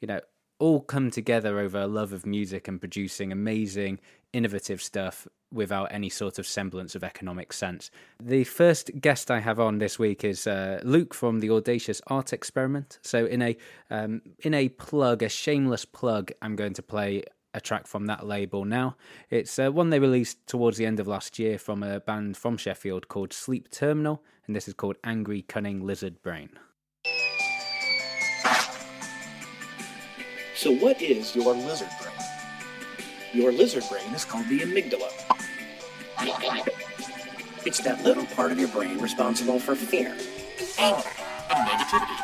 you 0.00 0.06
know 0.06 0.20
all 0.58 0.80
come 0.80 1.10
together 1.10 1.58
over 1.58 1.80
a 1.80 1.86
love 1.88 2.12
of 2.12 2.24
music 2.24 2.68
and 2.68 2.78
producing 2.78 3.32
amazing 3.32 3.98
innovative 4.32 4.80
stuff 4.80 5.26
without 5.52 5.92
any 5.92 6.08
sort 6.08 6.38
of 6.38 6.46
semblance 6.46 6.94
of 6.94 7.04
economic 7.04 7.52
sense. 7.52 7.90
The 8.22 8.44
first 8.44 8.90
guest 9.00 9.30
I 9.30 9.40
have 9.40 9.60
on 9.60 9.78
this 9.78 9.98
week 9.98 10.24
is 10.24 10.46
uh, 10.46 10.80
Luke 10.82 11.14
from 11.14 11.40
the 11.40 11.50
Audacious 11.50 12.00
Art 12.06 12.32
Experiment. 12.32 12.98
So 13.02 13.26
in 13.26 13.42
a 13.42 13.56
um, 13.90 14.22
in 14.38 14.54
a 14.54 14.68
plug, 14.70 15.22
a 15.22 15.28
shameless 15.28 15.84
plug, 15.84 16.32
I'm 16.40 16.56
going 16.56 16.74
to 16.74 16.82
play 16.82 17.24
a 17.54 17.60
track 17.60 17.86
from 17.86 18.06
that 18.06 18.26
label 18.26 18.64
now. 18.64 18.96
It's 19.30 19.58
uh, 19.58 19.70
one 19.70 19.90
they 19.90 19.98
released 19.98 20.46
towards 20.46 20.78
the 20.78 20.86
end 20.86 21.00
of 21.00 21.06
last 21.06 21.38
year 21.38 21.58
from 21.58 21.82
a 21.82 22.00
band 22.00 22.36
from 22.36 22.56
Sheffield 22.56 23.08
called 23.08 23.32
Sleep 23.32 23.70
Terminal, 23.70 24.22
and 24.46 24.56
this 24.56 24.68
is 24.68 24.74
called 24.74 24.96
Angry 25.04 25.42
Cunning 25.42 25.84
Lizard 25.84 26.22
Brain. 26.22 26.50
So, 30.54 30.72
what 30.72 31.02
is 31.02 31.34
your 31.34 31.54
lizard 31.54 31.88
brain? 32.00 32.14
Your 33.32 33.52
lizard 33.52 33.84
brain 33.90 34.14
is 34.14 34.24
called 34.24 34.46
the 34.48 34.60
amygdala. 34.60 35.10
It's 37.66 37.80
that 37.80 38.02
little 38.04 38.26
part 38.26 38.52
of 38.52 38.58
your 38.58 38.68
brain 38.68 38.98
responsible 38.98 39.58
for 39.58 39.74
fear, 39.74 40.16
anger, 40.78 41.02
and 41.50 41.68
negativity. 41.68 42.21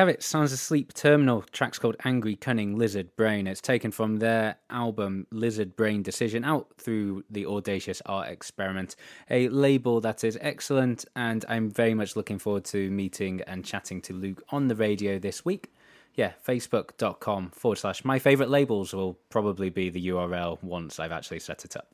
Have 0.00 0.08
it. 0.08 0.22
Sounds 0.22 0.50
Asleep 0.50 0.94
Terminal. 0.94 1.42
Track's 1.52 1.78
called 1.78 1.96
Angry 2.06 2.34
Cunning 2.34 2.78
Lizard 2.78 3.14
Brain. 3.16 3.46
It's 3.46 3.60
taken 3.60 3.90
from 3.90 4.16
their 4.16 4.56
album 4.70 5.26
Lizard 5.30 5.76
Brain 5.76 6.02
Decision 6.02 6.42
out 6.42 6.68
through 6.78 7.22
the 7.28 7.44
Audacious 7.44 8.00
Art 8.06 8.30
Experiment, 8.30 8.96
a 9.28 9.50
label 9.50 10.00
that 10.00 10.24
is 10.24 10.38
excellent. 10.40 11.04
And 11.14 11.44
I'm 11.50 11.70
very 11.70 11.92
much 11.92 12.16
looking 12.16 12.38
forward 12.38 12.64
to 12.66 12.90
meeting 12.90 13.42
and 13.46 13.62
chatting 13.62 14.00
to 14.02 14.14
Luke 14.14 14.42
on 14.48 14.68
the 14.68 14.74
radio 14.74 15.18
this 15.18 15.44
week. 15.44 15.70
Yeah, 16.14 16.32
facebook.com 16.48 17.50
forward 17.50 17.76
slash 17.76 18.02
my 18.02 18.18
favorite 18.18 18.48
labels 18.48 18.94
will 18.94 19.18
probably 19.28 19.68
be 19.68 19.90
the 19.90 20.08
URL 20.08 20.62
once 20.62 20.98
I've 20.98 21.12
actually 21.12 21.40
set 21.40 21.66
it 21.66 21.76
up. 21.76 21.92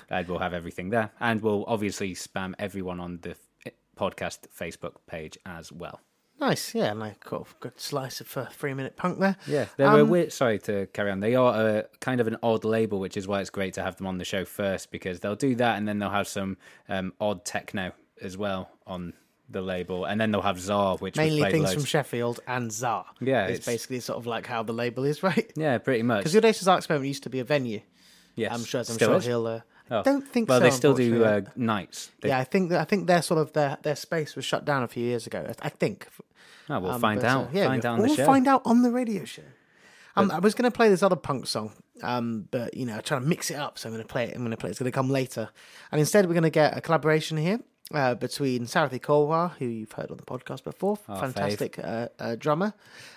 and 0.08 0.28
we'll 0.28 0.38
have 0.38 0.54
everything 0.54 0.88
there. 0.88 1.10
And 1.20 1.42
we'll 1.42 1.66
obviously 1.66 2.14
spam 2.14 2.54
everyone 2.58 3.00
on 3.00 3.18
the 3.20 3.36
podcast 3.98 4.46
Facebook 4.58 4.94
page 5.06 5.36
as 5.44 5.70
well. 5.70 6.00
Nice, 6.48 6.74
yeah, 6.74 6.90
and 6.90 7.00
like 7.00 7.20
cool, 7.20 7.46
good 7.60 7.80
slice 7.80 8.20
of 8.20 8.36
uh, 8.36 8.46
three 8.46 8.74
minute 8.74 8.96
punk 8.96 9.18
there. 9.18 9.36
Yeah, 9.46 9.66
they 9.76 9.84
were 9.84 10.00
Um, 10.02 10.10
weird. 10.10 10.32
Sorry 10.32 10.58
to 10.60 10.86
carry 10.92 11.10
on. 11.10 11.20
They 11.20 11.34
are 11.34 11.68
a 11.78 11.84
kind 12.00 12.20
of 12.20 12.26
an 12.26 12.36
odd 12.42 12.64
label, 12.64 13.00
which 13.00 13.16
is 13.16 13.26
why 13.26 13.40
it's 13.40 13.50
great 13.50 13.74
to 13.74 13.82
have 13.82 13.96
them 13.96 14.06
on 14.06 14.18
the 14.18 14.24
show 14.24 14.44
first 14.44 14.90
because 14.90 15.20
they'll 15.20 15.36
do 15.36 15.54
that 15.56 15.78
and 15.78 15.88
then 15.88 15.98
they'll 15.98 16.10
have 16.10 16.28
some 16.28 16.56
um, 16.88 17.12
odd 17.20 17.44
techno 17.44 17.92
as 18.20 18.36
well 18.36 18.68
on 18.86 19.14
the 19.48 19.60
label, 19.60 20.04
and 20.04 20.20
then 20.20 20.30
they'll 20.32 20.42
have 20.42 20.58
Czar, 20.60 20.96
which 20.98 21.16
Mainly 21.16 21.50
things 21.50 21.64
loads. 21.64 21.74
from 21.74 21.84
Sheffield 21.84 22.40
and 22.46 22.72
Czar. 22.72 23.06
Yeah, 23.20 23.46
it's, 23.46 23.64
basically 23.66 24.00
sort 24.00 24.18
of 24.18 24.26
like 24.26 24.46
how 24.46 24.62
the 24.62 24.72
label 24.72 25.04
is, 25.04 25.22
right? 25.28 25.50
Yeah, 25.56 25.78
pretty 25.78 26.02
much. 26.02 26.20
Because 26.20 26.36
Audacious 26.36 26.66
Art 26.66 26.78
Experiment 26.78 27.08
used 27.08 27.22
to 27.24 27.30
be 27.30 27.40
a 27.40 27.44
venue. 27.44 27.80
yes, 28.36 28.52
I'm 28.52 28.64
sure, 28.64 28.80
I'm 28.80 28.84
still 28.84 29.08
sure 29.08 29.16
is. 29.16 29.24
he'll. 29.26 29.46
Uh, 29.46 29.60
Oh. 29.90 30.02
Don't 30.02 30.26
think 30.26 30.48
well, 30.48 30.60
so. 30.60 30.64
they 30.64 30.70
still 30.70 30.94
do 30.94 31.22
uh, 31.26 31.42
nights. 31.56 32.10
They, 32.22 32.30
yeah, 32.30 32.38
I 32.38 32.44
think 32.44 32.70
that 32.70 32.80
I 32.80 32.84
think 32.84 33.06
their 33.06 33.20
sort 33.20 33.38
of 33.38 33.52
their 33.52 33.76
their 33.82 33.96
space 33.96 34.34
was 34.34 34.46
shut 34.46 34.64
down 34.64 34.82
a 34.82 34.88
few 34.88 35.04
years 35.04 35.26
ago. 35.26 35.46
I 35.60 35.68
think. 35.68 36.08
Oh, 36.70 36.80
we'll 36.80 36.92
Um, 36.92 37.00
find 37.00 37.20
but, 37.20 37.26
uh, 37.30 37.38
out. 37.40 37.48
yeah, 37.52 37.66
find 37.66 37.84
out 37.84 37.92
on 37.94 37.98
we'll 38.00 38.08
the 38.08 38.16
show. 38.16 38.26
find 38.26 38.48
out 38.48 38.62
on 38.64 38.82
the 38.82 38.90
radio 38.90 39.24
show. 39.24 39.42
Um, 40.16 40.30
I 40.30 40.38
was 40.38 40.54
going 40.54 40.70
to 40.70 40.74
play 40.74 40.88
this 40.88 41.02
other 41.02 41.16
punk 41.16 41.46
song, 41.46 41.72
um, 42.02 42.46
but 42.50 42.74
you 42.74 42.86
know, 42.86 43.00
trying 43.00 43.22
to 43.22 43.26
mix 43.26 43.50
it 43.50 43.56
up. 43.56 43.78
So 43.78 43.88
I'm 43.88 43.94
going 43.94 44.02
to 44.06 44.08
play 44.12 44.24
it. 44.24 44.34
I'm 44.34 44.42
going 44.42 44.52
to 44.52 44.56
play. 44.56 44.68
it. 44.68 44.72
It's 44.72 44.78
going 44.78 44.90
to 44.90 44.94
come 44.94 45.10
later, 45.10 45.50
and 45.90 45.98
instead 46.00 46.26
we're 46.26 46.34
going 46.34 46.44
to 46.44 46.50
get 46.50 46.76
a 46.76 46.80
collaboration 46.80 47.36
here 47.36 47.58
uh, 47.92 48.14
between 48.14 48.62
Sarathy 48.66 49.00
Korwar, 49.00 49.52
who 49.58 49.66
you've 49.66 49.92
heard 49.92 50.10
on 50.12 50.16
the 50.16 50.22
podcast 50.22 50.62
before, 50.62 50.98
Our 51.08 51.18
fantastic 51.20 51.78
uh, 51.80 52.08
uh, 52.20 52.36
drummer, 52.36 52.74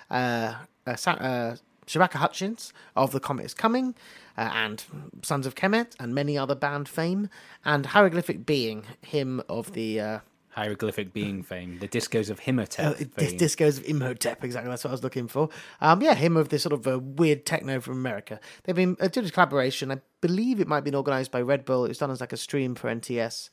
uh, 0.10 0.56
uh, 0.88 0.92
uh, 1.06 1.56
Shabaka 1.86 2.16
Hutchings 2.16 2.74
of 2.96 3.12
The 3.12 3.20
Comet 3.20 3.46
is 3.46 3.54
Coming, 3.54 3.94
uh, 4.38 4.50
and 4.54 4.84
Sons 5.22 5.46
of 5.46 5.54
Kemet, 5.56 5.94
and 6.00 6.14
many 6.16 6.36
other 6.38 6.56
band 6.56 6.90
fame, 6.90 7.30
and 7.64 7.86
Hieroglyphic 7.86 8.46
Being, 8.46 8.84
him 9.02 9.42
of 9.48 9.74
the. 9.74 10.22
Hieroglyphic 10.58 11.14
being 11.14 11.44
fame, 11.44 11.78
the 11.78 11.88
discos 11.88 12.32
of 12.32 12.40
Himotep. 12.40 12.80
uh, 12.80 12.94
this 13.16 13.30
fame. 13.30 13.40
discos 13.40 13.78
of 13.78 13.86
Imhotep, 13.86 14.44
exactly. 14.44 14.72
That's 14.72 14.84
what 14.84 14.90
I 14.90 14.94
was 14.94 15.04
looking 15.04 15.28
for. 15.28 15.50
Um, 15.82 16.02
yeah, 16.02 16.16
him 16.16 16.36
of 16.36 16.50
this 16.50 16.64
sort 16.64 16.74
of 16.74 16.88
uh, 16.88 16.98
weird 16.98 17.46
techno 17.46 17.80
from 17.80 17.94
America. 17.94 18.40
They've 18.64 18.76
been 18.76 18.98
uh, 19.00 19.08
doing 19.08 19.28
a 19.28 19.30
collaboration. 19.30 19.92
I 19.92 20.02
believe 20.20 20.60
it 20.60 20.68
might 20.68 20.78
have 20.78 20.84
been 20.84 20.96
organised 20.96 21.30
by 21.32 21.42
Red 21.42 21.64
Bull. 21.64 21.86
It 21.86 21.90
was 21.90 22.00
done 22.00 22.10
as 22.10 22.22
like 22.22 22.34
a 22.34 22.38
stream 22.38 22.74
for 22.74 22.90
NTS. 22.90 23.52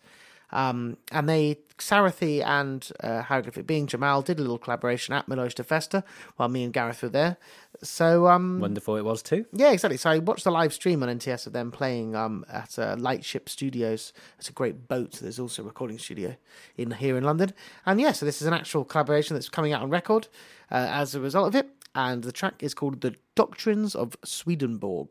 Um, 0.52 0.98
and 1.10 1.28
they, 1.28 1.58
Sarathy 1.78 2.44
and 2.44 2.88
uh, 3.00 3.22
Hieroglyphic 3.22 3.66
Being, 3.66 3.86
Jamal, 3.88 4.22
did 4.22 4.38
a 4.38 4.42
little 4.42 4.58
collaboration 4.58 5.12
at 5.14 5.26
Milhões 5.26 5.54
de 5.54 5.64
Festa 5.64 6.04
while 6.36 6.48
me 6.48 6.62
and 6.62 6.72
Gareth 6.72 7.02
were 7.02 7.08
there. 7.08 7.36
So, 7.82 8.28
um, 8.28 8.60
Wonderful 8.60 8.96
it 8.96 9.04
was 9.04 9.20
too. 9.22 9.46
yeah, 9.52 9.72
exactly. 9.72 9.96
So 9.96 10.10
I 10.10 10.18
watched 10.18 10.44
the 10.44 10.52
live 10.52 10.72
stream 10.72 11.02
on 11.02 11.08
NTS 11.08 11.46
of 11.48 11.52
them 11.52 11.72
playing 11.72 12.14
um, 12.14 12.44
at 12.48 12.78
uh, 12.78 12.94
Lightship 12.98 13.48
Studios. 13.48 14.12
It's 14.38 14.48
a 14.48 14.52
great 14.52 14.86
boat. 14.86 15.18
There's 15.20 15.40
also 15.40 15.62
a 15.62 15.66
recording 15.66 15.98
studio 15.98 16.36
in 16.76 16.92
here 16.92 17.16
in 17.16 17.24
London. 17.24 17.52
And 17.84 18.00
yeah, 18.00 18.12
so 18.12 18.24
this 18.24 18.40
is 18.40 18.46
an 18.46 18.54
actual 18.54 18.84
collaboration 18.84 19.34
that's 19.34 19.48
coming 19.48 19.72
out 19.72 19.82
on 19.82 19.90
record 19.90 20.28
uh, 20.70 20.86
as 20.90 21.14
a 21.14 21.20
result 21.20 21.48
of 21.48 21.56
it. 21.56 21.68
And 21.96 22.22
the 22.22 22.32
track 22.32 22.62
is 22.62 22.74
called 22.74 23.00
"The 23.00 23.16
Doctrines 23.34 23.94
of 23.94 24.16
Swedenborg." 24.24 25.08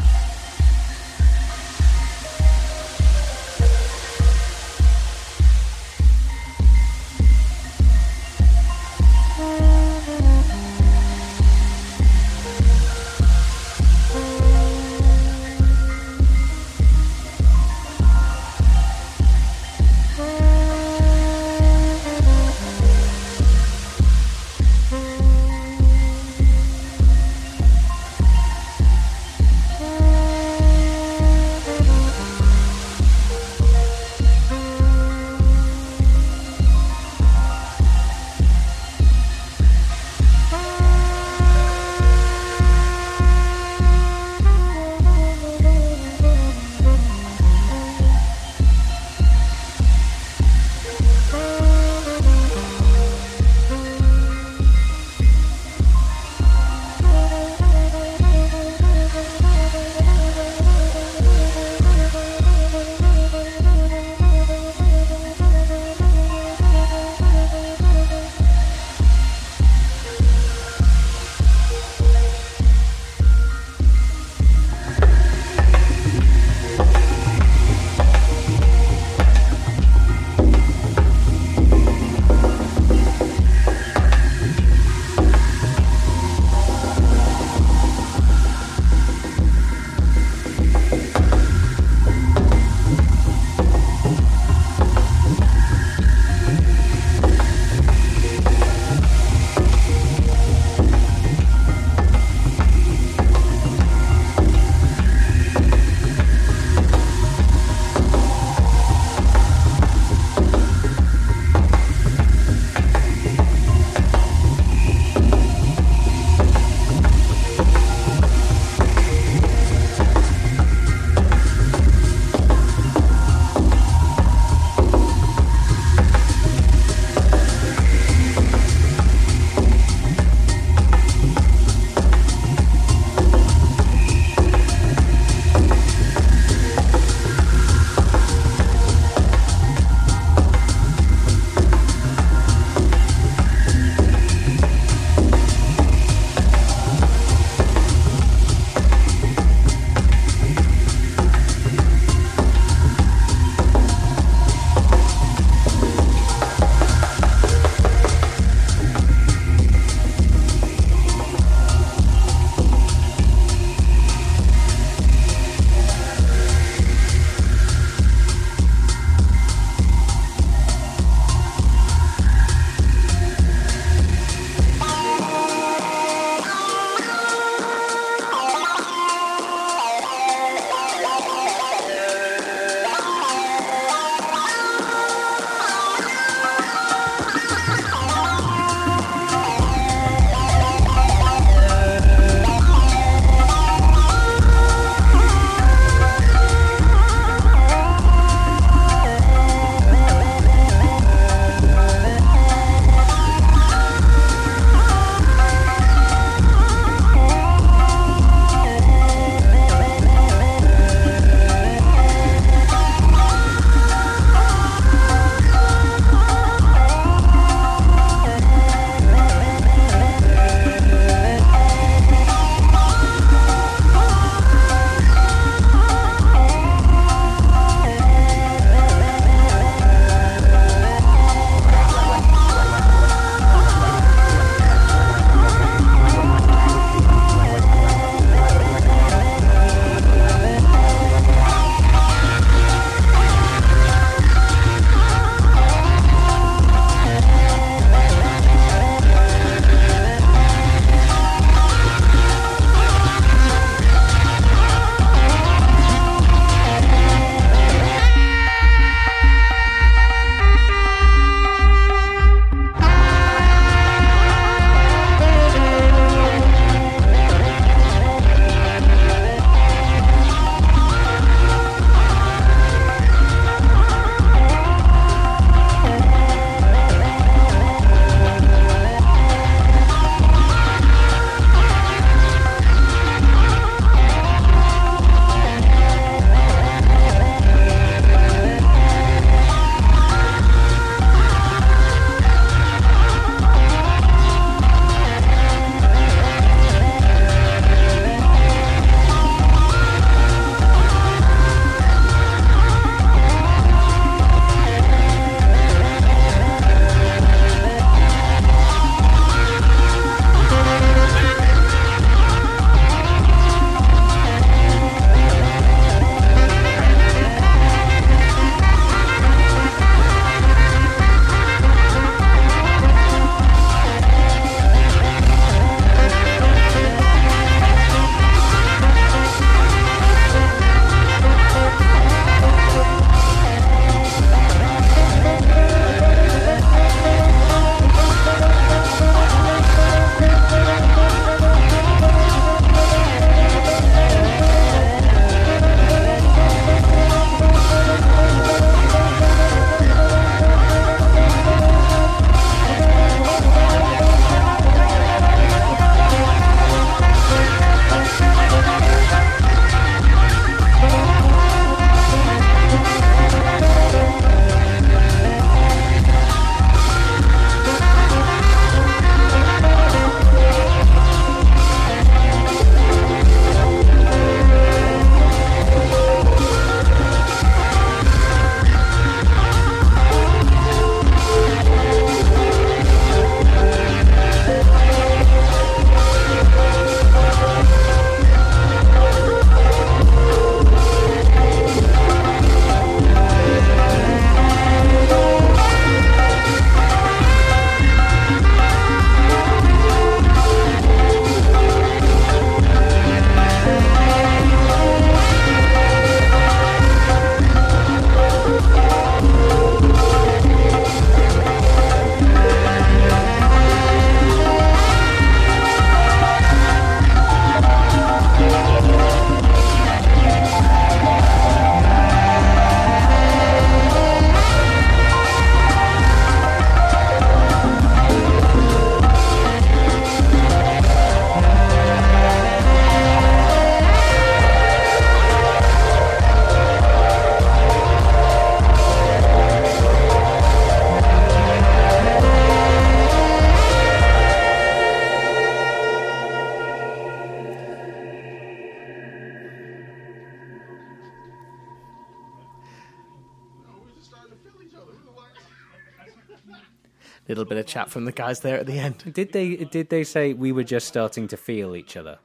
Chat 457.74 457.90
from 457.90 458.06
the 458.06 458.12
guys 458.12 458.42
there 458.42 458.60
at 458.60 458.68
the 458.68 458.78
end. 458.78 459.04
Did 459.14 459.34
they 459.34 459.56
did 459.56 459.90
they 459.90 460.04
say 460.04 460.34
we 460.34 460.52
were 460.52 460.64
just 460.64 460.88
starting 460.88 461.28
to 461.30 461.38
feel 461.38 461.76
each 461.76 461.98
other? 461.98 462.20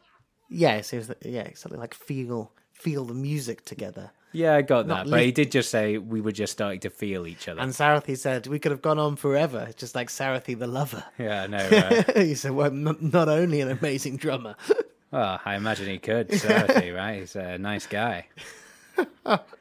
Yes, 0.51 0.93
it 0.93 0.99
was, 0.99 1.13
yeah, 1.25 1.49
something 1.55 1.81
like 1.81 1.95
feel 1.95 2.53
feel 2.75 3.07
the 3.07 3.15
music 3.15 3.65
together. 3.65 4.11
Yeah, 4.33 4.57
I 4.57 4.61
got 4.61 4.87
Not 4.87 5.07
that. 5.07 5.11
But 5.11 5.23
he 5.23 5.33
did 5.33 5.51
just 5.51 5.71
say 5.71 5.97
we 5.97 6.21
were 6.21 6.33
just 6.33 6.53
starting 6.53 6.81
to 6.81 6.91
feel 6.91 7.27
each 7.27 7.49
other. 7.49 7.63
And 7.63 7.73
Sarathy 7.73 8.19
said 8.19 8.47
we 8.47 8.59
could 8.59 8.73
have 8.73 8.83
gone 8.83 8.99
on 8.99 9.17
forever, 9.17 9.71
just 9.75 9.95
like 9.95 10.09
Sarathy 10.09 10.59
the 10.59 10.67
lover. 10.67 11.03
yeah, 11.19 11.45
I 11.45 11.47
know. 11.47 11.69
Right? 11.73 12.17
he 12.19 12.35
said, 12.35 12.51
"Well, 12.51 12.71
not, 12.71 13.01
not 13.01 13.31
only 13.31 13.63
an 13.63 13.71
amazing 13.71 14.19
drummer, 14.19 14.55
well, 15.11 15.41
I 15.47 15.55
imagine 15.55 15.87
he 15.87 15.99
could. 15.99 16.31
Certainly, 16.39 16.91
right? 16.91 17.21
He's 17.21 17.37
a 17.37 17.57
nice 17.57 17.87
guy. 17.87 18.27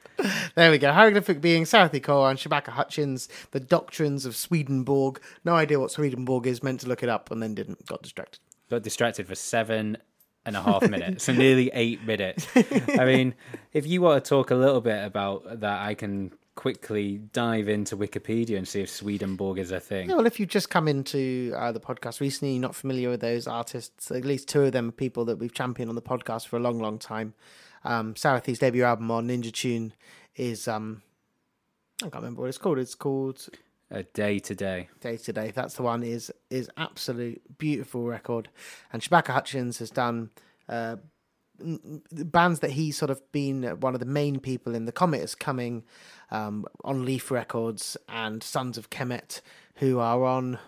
There 0.55 0.71
we 0.71 0.77
go. 0.77 0.91
Hieroglyphic 0.91 1.41
being 1.41 1.63
Sarathy 1.63 1.97
and 1.97 2.39
Shabaka 2.39 2.69
Hutchings, 2.69 3.29
The 3.51 3.59
Doctrines 3.59 4.25
of 4.25 4.35
Swedenborg. 4.35 5.21
No 5.45 5.55
idea 5.55 5.79
what 5.79 5.91
Swedenborg 5.91 6.47
is, 6.47 6.63
meant 6.63 6.81
to 6.81 6.87
look 6.87 7.03
it 7.03 7.09
up 7.09 7.31
and 7.31 7.41
then 7.41 7.53
didn't, 7.53 7.85
got 7.85 8.01
distracted. 8.01 8.39
got 8.69 8.83
distracted 8.83 9.27
for 9.27 9.35
seven 9.35 9.97
and 10.45 10.55
a 10.55 10.61
half 10.61 10.89
minutes, 10.89 11.25
so 11.25 11.33
nearly 11.33 11.69
eight 11.73 12.03
minutes. 12.03 12.47
I 12.55 13.05
mean, 13.05 13.35
if 13.73 13.85
you 13.85 14.01
want 14.01 14.23
to 14.23 14.29
talk 14.29 14.49
a 14.49 14.55
little 14.55 14.81
bit 14.81 15.03
about 15.03 15.59
that, 15.59 15.81
I 15.81 15.93
can 15.93 16.31
quickly 16.55 17.19
dive 17.33 17.69
into 17.69 17.95
Wikipedia 17.95 18.57
and 18.57 18.67
see 18.67 18.81
if 18.81 18.89
Swedenborg 18.89 19.59
is 19.59 19.71
a 19.71 19.79
thing. 19.79 20.09
Yeah, 20.09 20.15
well, 20.15 20.25
if 20.25 20.39
you've 20.39 20.49
just 20.49 20.69
come 20.69 20.87
into 20.87 21.53
uh, 21.55 21.71
the 21.71 21.79
podcast 21.79 22.19
recently, 22.19 22.53
you're 22.53 22.61
not 22.61 22.75
familiar 22.75 23.09
with 23.09 23.21
those 23.21 23.45
artists, 23.45 24.09
at 24.09 24.25
least 24.25 24.47
two 24.47 24.63
of 24.63 24.71
them 24.71 24.89
are 24.89 24.91
people 24.91 25.23
that 25.25 25.37
we've 25.37 25.53
championed 25.53 25.89
on 25.89 25.95
the 25.95 26.01
podcast 26.01 26.47
for 26.47 26.57
a 26.57 26.59
long, 26.59 26.79
long 26.79 26.97
time. 26.97 27.33
Um, 27.83 28.13
Sarathy's 28.13 28.59
debut 28.59 28.83
album 28.83 29.09
on 29.11 29.27
Ninja 29.27 29.51
Tune 29.51 29.93
is, 30.35 30.67
um, 30.67 31.01
I 31.99 32.09
can't 32.09 32.15
remember 32.15 32.41
what 32.41 32.49
it's 32.49 32.57
called. 32.57 32.79
It's 32.79 32.95
called 32.95 33.47
A 33.91 34.03
day 34.03 34.39
to 34.39 34.55
day. 34.55 34.89
Day 35.01 35.17
to 35.17 35.33
Day. 35.33 35.51
That's 35.51 35.75
the 35.75 35.83
one. 35.83 36.03
is 36.03 36.31
is 36.49 36.69
absolute 36.77 37.41
beautiful 37.57 38.03
record. 38.05 38.49
And 38.91 39.01
Shabaka 39.01 39.27
Hutchings 39.27 39.79
has 39.79 39.89
done 39.89 40.29
uh, 40.69 40.97
bands 41.59 42.59
that 42.59 42.71
he's 42.71 42.97
sort 42.97 43.09
of 43.09 43.31
been 43.31 43.63
one 43.79 43.93
of 43.93 43.99
the 43.99 44.05
main 44.05 44.39
people 44.39 44.75
in. 44.75 44.85
The 44.85 44.91
Comet 44.91 45.21
is 45.21 45.35
coming 45.35 45.83
um, 46.29 46.65
on 46.83 47.05
Leaf 47.05 47.31
Records 47.31 47.97
and 48.07 48.43
Sons 48.43 48.77
of 48.77 48.89
Kemet, 48.89 49.41
who 49.75 49.99
are 49.99 50.23
on. 50.23 50.59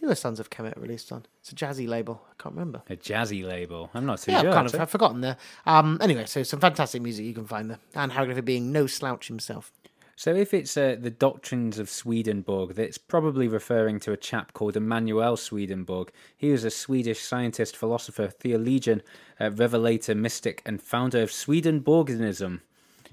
Who 0.00 0.10
are 0.10 0.14
Sons 0.14 0.40
of 0.40 0.48
Kemet 0.48 0.80
released 0.80 1.12
on? 1.12 1.26
It's 1.40 1.52
a 1.52 1.54
jazzy 1.54 1.86
label. 1.86 2.22
I 2.30 2.42
can't 2.42 2.54
remember. 2.54 2.82
A 2.88 2.96
jazzy 2.96 3.46
label. 3.46 3.90
I'm 3.92 4.06
not 4.06 4.20
too 4.20 4.32
Yeah, 4.32 4.40
sure. 4.40 4.48
I've 4.48 4.54
kind 4.54 4.66
of. 4.66 4.80
I've 4.80 4.90
forgotten 4.90 5.20
there. 5.20 5.36
Um, 5.66 5.98
anyway, 6.00 6.24
so 6.24 6.42
some 6.42 6.58
fantastic 6.58 7.02
music 7.02 7.26
you 7.26 7.34
can 7.34 7.46
find 7.46 7.70
there, 7.70 7.78
and 7.94 8.12
Hieroglyphic 8.12 8.46
being 8.46 8.72
no 8.72 8.86
slouch 8.86 9.28
himself. 9.28 9.70
So 10.16 10.34
if 10.34 10.52
it's 10.52 10.76
uh, 10.76 10.96
the 11.00 11.10
doctrines 11.10 11.78
of 11.78 11.88
Swedenborg, 11.88 12.74
that's 12.74 12.98
probably 12.98 13.48
referring 13.48 14.00
to 14.00 14.12
a 14.12 14.18
chap 14.18 14.52
called 14.52 14.76
Emanuel 14.76 15.36
Swedenborg. 15.38 16.12
He 16.36 16.50
was 16.50 16.62
a 16.62 16.70
Swedish 16.70 17.20
scientist, 17.22 17.74
philosopher, 17.74 18.28
theologian, 18.28 19.00
uh, 19.40 19.50
revelator, 19.50 20.14
mystic, 20.14 20.60
and 20.66 20.82
founder 20.82 21.22
of 21.22 21.32
Swedenborgianism. 21.32 22.60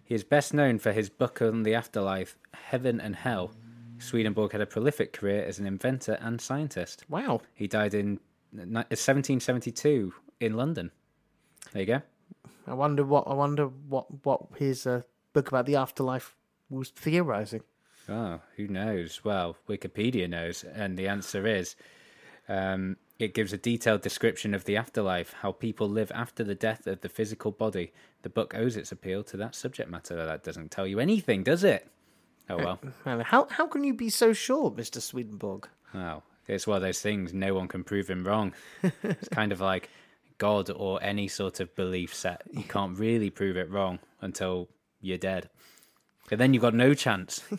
He 0.03 0.15
is 0.15 0.25
best 0.25 0.53
known 0.53 0.79
for 0.79 0.91
his 0.91 1.09
book 1.09 1.41
on 1.41 1.63
the 1.63 1.75
afterlife, 1.75 2.37
Heaven 2.53 2.99
and 2.99 3.15
Hell. 3.15 3.51
Swedenborg 3.99 4.51
had 4.51 4.61
a 4.61 4.65
prolific 4.65 5.13
career 5.13 5.43
as 5.43 5.59
an 5.59 5.65
inventor 5.65 6.17
and 6.21 6.39
scientist. 6.39 7.03
Wow. 7.09 7.41
He 7.53 7.67
died 7.67 7.93
in 7.93 8.19
1772 8.51 10.13
in 10.39 10.55
London. 10.55 10.91
There 11.73 11.81
you 11.81 11.87
go. 11.87 12.01
I 12.67 12.73
wonder 12.73 13.03
what 13.03 13.27
I 13.27 13.33
wonder 13.33 13.67
what 13.67 14.25
what 14.25 14.41
his 14.57 14.85
uh, 14.85 15.01
book 15.33 15.47
about 15.47 15.65
the 15.65 15.75
afterlife 15.75 16.35
was 16.69 16.89
theorizing. 16.89 17.61
Oh, 18.09 18.41
who 18.55 18.67
knows? 18.67 19.23
Well, 19.23 19.57
Wikipedia 19.67 20.29
knows, 20.29 20.63
and 20.63 20.97
the 20.97 21.07
answer 21.07 21.45
is 21.45 21.75
um, 22.47 22.97
it 23.19 23.33
gives 23.33 23.51
a 23.51 23.57
detailed 23.57 24.01
description 24.01 24.53
of 24.53 24.65
the 24.65 24.77
afterlife, 24.77 25.33
how 25.41 25.51
people 25.51 25.89
live 25.89 26.11
after 26.13 26.43
the 26.43 26.55
death 26.55 26.87
of 26.87 27.01
the 27.01 27.09
physical 27.09 27.51
body. 27.51 27.91
The 28.21 28.29
book 28.29 28.53
owes 28.55 28.77
its 28.77 28.91
appeal 28.91 29.23
to 29.25 29.37
that 29.37 29.55
subject 29.55 29.89
matter. 29.89 30.15
That 30.15 30.43
doesn't 30.43 30.71
tell 30.71 30.87
you 30.87 30.99
anything, 30.99 31.43
does 31.43 31.63
it? 31.63 31.89
Oh 32.49 32.57
well. 32.57 32.79
Man, 33.05 33.19
How 33.21 33.47
how 33.49 33.67
can 33.67 33.83
you 33.83 33.93
be 33.93 34.09
so 34.09 34.33
sure, 34.33 34.71
Mister 34.71 35.01
Swedenborg? 35.01 35.67
Oh, 35.93 36.23
it's 36.47 36.67
one 36.67 36.77
of 36.77 36.81
those 36.81 37.01
things. 37.01 37.33
No 37.33 37.53
one 37.53 37.67
can 37.67 37.83
prove 37.83 38.09
him 38.09 38.25
wrong. 38.25 38.53
it's 39.03 39.29
kind 39.29 39.51
of 39.51 39.59
like 39.61 39.89
God 40.37 40.69
or 40.69 41.01
any 41.03 41.27
sort 41.27 41.59
of 41.59 41.75
belief 41.75 42.13
set. 42.13 42.43
You 42.51 42.63
can't 42.67 42.97
really 42.97 43.29
prove 43.29 43.57
it 43.57 43.69
wrong 43.69 43.99
until 44.21 44.69
you're 45.01 45.17
dead. 45.17 45.49
And 46.29 46.39
then 46.39 46.53
you've 46.53 46.61
got 46.61 46.73
no 46.73 46.93
chance. 46.93 47.41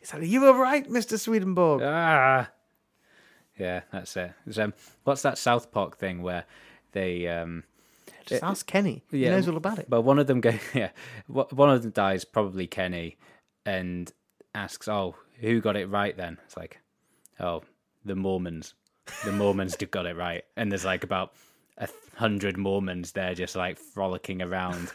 It's 0.00 0.12
like, 0.12 0.24
you 0.24 0.40
were 0.40 0.54
right, 0.54 0.88
Mister 0.88 1.16
Swedenborg. 1.16 1.82
Ah, 1.84 2.50
yeah, 3.58 3.82
that's 3.92 4.16
it. 4.16 4.32
Um, 4.58 4.74
what's 5.04 5.22
that 5.22 5.38
South 5.38 5.70
Park 5.70 5.96
thing 5.96 6.22
where 6.22 6.44
they 6.92 7.28
um, 7.28 7.64
Just 8.26 8.42
ask 8.42 8.66
Kenny. 8.66 9.04
He 9.10 9.24
knows 9.26 9.46
all 9.46 9.56
about 9.56 9.78
it. 9.78 9.88
But 9.88 10.02
one 10.02 10.18
of 10.18 10.26
them 10.26 10.40
go, 10.40 10.52
yeah, 10.74 10.90
one 11.28 11.70
of 11.70 11.82
them 11.82 11.92
dies, 11.92 12.24
probably 12.24 12.66
Kenny, 12.66 13.18
and 13.64 14.12
asks, 14.54 14.88
"Oh, 14.88 15.16
who 15.40 15.60
got 15.60 15.76
it 15.76 15.88
right 15.88 16.16
then?" 16.16 16.38
It's 16.44 16.56
like, 16.56 16.80
"Oh, 17.40 17.62
the 18.04 18.14
Mormons. 18.14 18.74
The 19.24 19.32
Mormons 19.32 19.76
got 19.76 20.06
it 20.06 20.16
right." 20.16 20.44
And 20.56 20.70
there's 20.70 20.84
like 20.84 21.04
about 21.04 21.32
a 21.78 21.88
hundred 22.16 22.56
Mormons 22.56 23.12
there, 23.12 23.34
just 23.34 23.56
like 23.56 23.78
frolicking 23.78 24.42
around. 24.42 24.92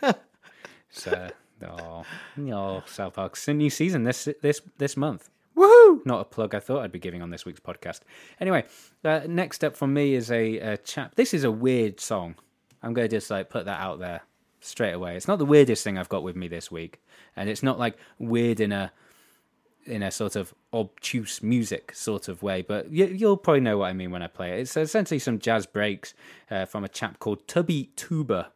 so, 0.90 1.28
oh, 1.66 2.04
oh, 2.38 2.82
South 2.86 3.14
Park's 3.14 3.48
a 3.48 3.54
new 3.54 3.70
season 3.70 4.04
this 4.04 4.28
this 4.42 4.60
this 4.78 4.96
month. 4.96 5.30
Woohoo! 5.56 6.04
Not 6.04 6.20
a 6.20 6.24
plug 6.24 6.54
I 6.54 6.60
thought 6.60 6.82
I'd 6.82 6.92
be 6.92 6.98
giving 6.98 7.22
on 7.22 7.30
this 7.30 7.44
week's 7.44 7.60
podcast. 7.60 8.00
Anyway, 8.40 8.64
uh, 9.04 9.20
next 9.28 9.62
up 9.62 9.76
from 9.76 9.94
me 9.94 10.14
is 10.14 10.32
a, 10.32 10.58
a 10.58 10.76
chap. 10.78 11.14
This 11.14 11.32
is 11.32 11.44
a 11.44 11.50
weird 11.50 12.00
song. 12.00 12.34
I'm 12.82 12.92
going 12.92 13.08
to 13.08 13.16
just 13.16 13.30
like 13.30 13.50
put 13.50 13.66
that 13.66 13.80
out 13.80 14.00
there 14.00 14.22
straight 14.64 14.92
away. 14.92 15.16
It's 15.16 15.28
not 15.28 15.38
the 15.38 15.44
weirdest 15.44 15.84
thing 15.84 15.98
I've 15.98 16.08
got 16.08 16.22
with 16.22 16.36
me 16.36 16.48
this 16.48 16.70
week, 16.70 17.00
and 17.36 17.48
it's 17.48 17.62
not 17.62 17.78
like 17.78 17.96
weird 18.18 18.60
in 18.60 18.72
a 18.72 18.92
in 19.86 20.02
a 20.02 20.10
sort 20.10 20.34
of 20.34 20.54
obtuse 20.72 21.42
music 21.42 21.94
sort 21.94 22.28
of 22.28 22.42
way. 22.42 22.62
But 22.62 22.90
you, 22.90 23.06
you'll 23.06 23.36
probably 23.36 23.60
know 23.60 23.78
what 23.78 23.86
I 23.86 23.92
mean 23.92 24.10
when 24.10 24.22
I 24.22 24.28
play 24.28 24.52
it. 24.52 24.60
It's 24.60 24.76
essentially 24.76 25.18
some 25.18 25.38
jazz 25.38 25.66
breaks 25.66 26.14
uh, 26.50 26.64
from 26.64 26.84
a 26.84 26.88
chap 26.88 27.18
called 27.18 27.46
Tubby 27.46 27.90
Tuba. 27.96 28.50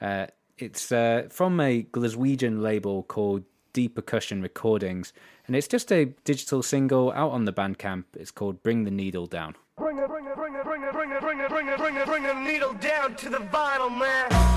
Uh, 0.00 0.26
it's 0.58 0.92
uh, 0.92 1.28
from 1.30 1.60
a 1.60 1.82
Glaswegian 1.84 2.60
label 2.60 3.02
called 3.02 3.44
Deep 3.72 3.94
Percussion 3.94 4.42
Recordings, 4.42 5.12
and 5.46 5.56
it's 5.56 5.68
just 5.68 5.92
a 5.92 6.06
digital 6.24 6.62
single 6.62 7.12
out 7.12 7.32
on 7.32 7.44
the 7.44 7.52
Bandcamp. 7.52 8.04
It's 8.14 8.30
called 8.30 8.62
Bring 8.62 8.84
the 8.84 8.90
Needle 8.90 9.26
Down. 9.26 9.54
Bring 9.76 9.98
it, 9.98 10.08
bring 10.08 10.26
it, 10.26 10.34
bring 10.34 10.54
it, 10.54 10.64
bring 10.64 10.82
it, 10.82 10.92
bring 10.92 11.10
it, 11.10 11.20
bring 11.20 11.40
it, 11.40 11.48
bring 11.50 11.68
it, 11.68 11.78
bring 11.78 11.96
it, 11.96 12.06
bring 12.06 12.22
the 12.22 12.34
needle 12.34 12.72
down 12.74 13.14
to 13.16 13.28
the 13.28 13.38
vinyl, 13.38 13.90
man. 13.90 14.55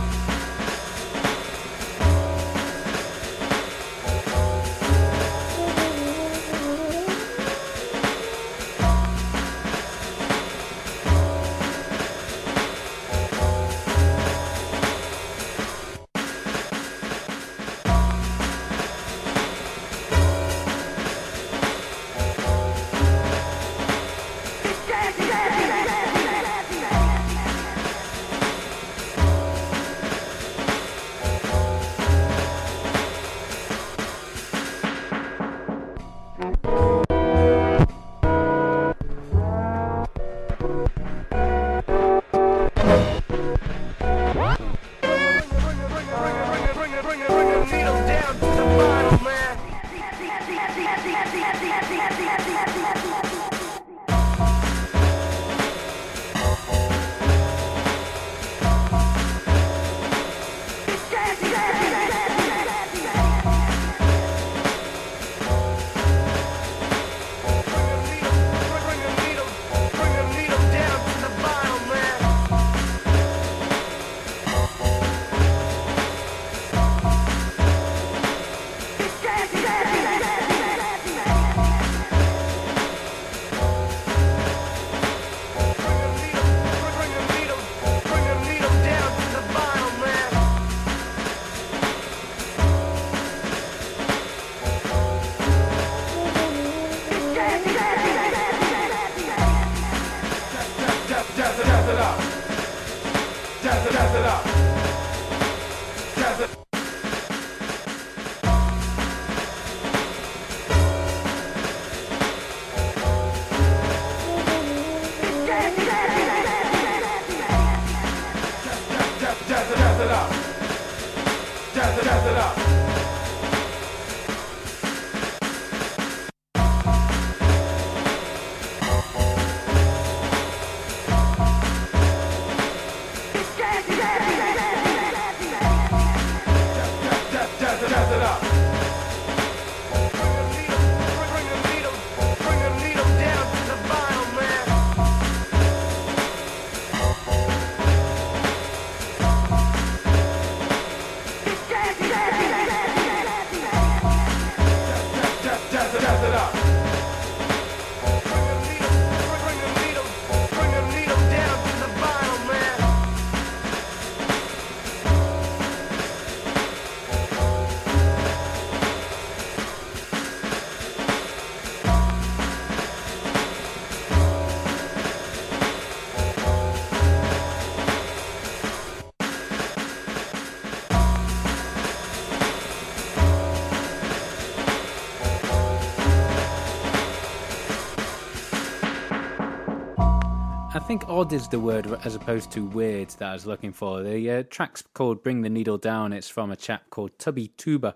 Think 190.89 191.07
odd 191.07 191.31
is 191.33 191.47
the 191.47 191.59
word 191.59 191.85
as 192.03 192.15
opposed 192.15 192.49
to 192.49 192.65
weird 192.65 193.09
that 193.09 193.29
I 193.29 193.33
was 193.33 193.45
looking 193.45 193.71
for. 193.71 194.01
The 194.01 194.31
uh, 194.31 194.43
track's 194.49 194.81
called 194.95 195.21
Bring 195.21 195.43
the 195.43 195.49
Needle 195.49 195.77
Down. 195.77 196.13
It's 196.13 196.29
from 196.29 196.49
a 196.49 196.55
chap 196.55 196.89
called 196.89 197.11
Tubby 197.19 197.49
Tuba. 197.57 197.95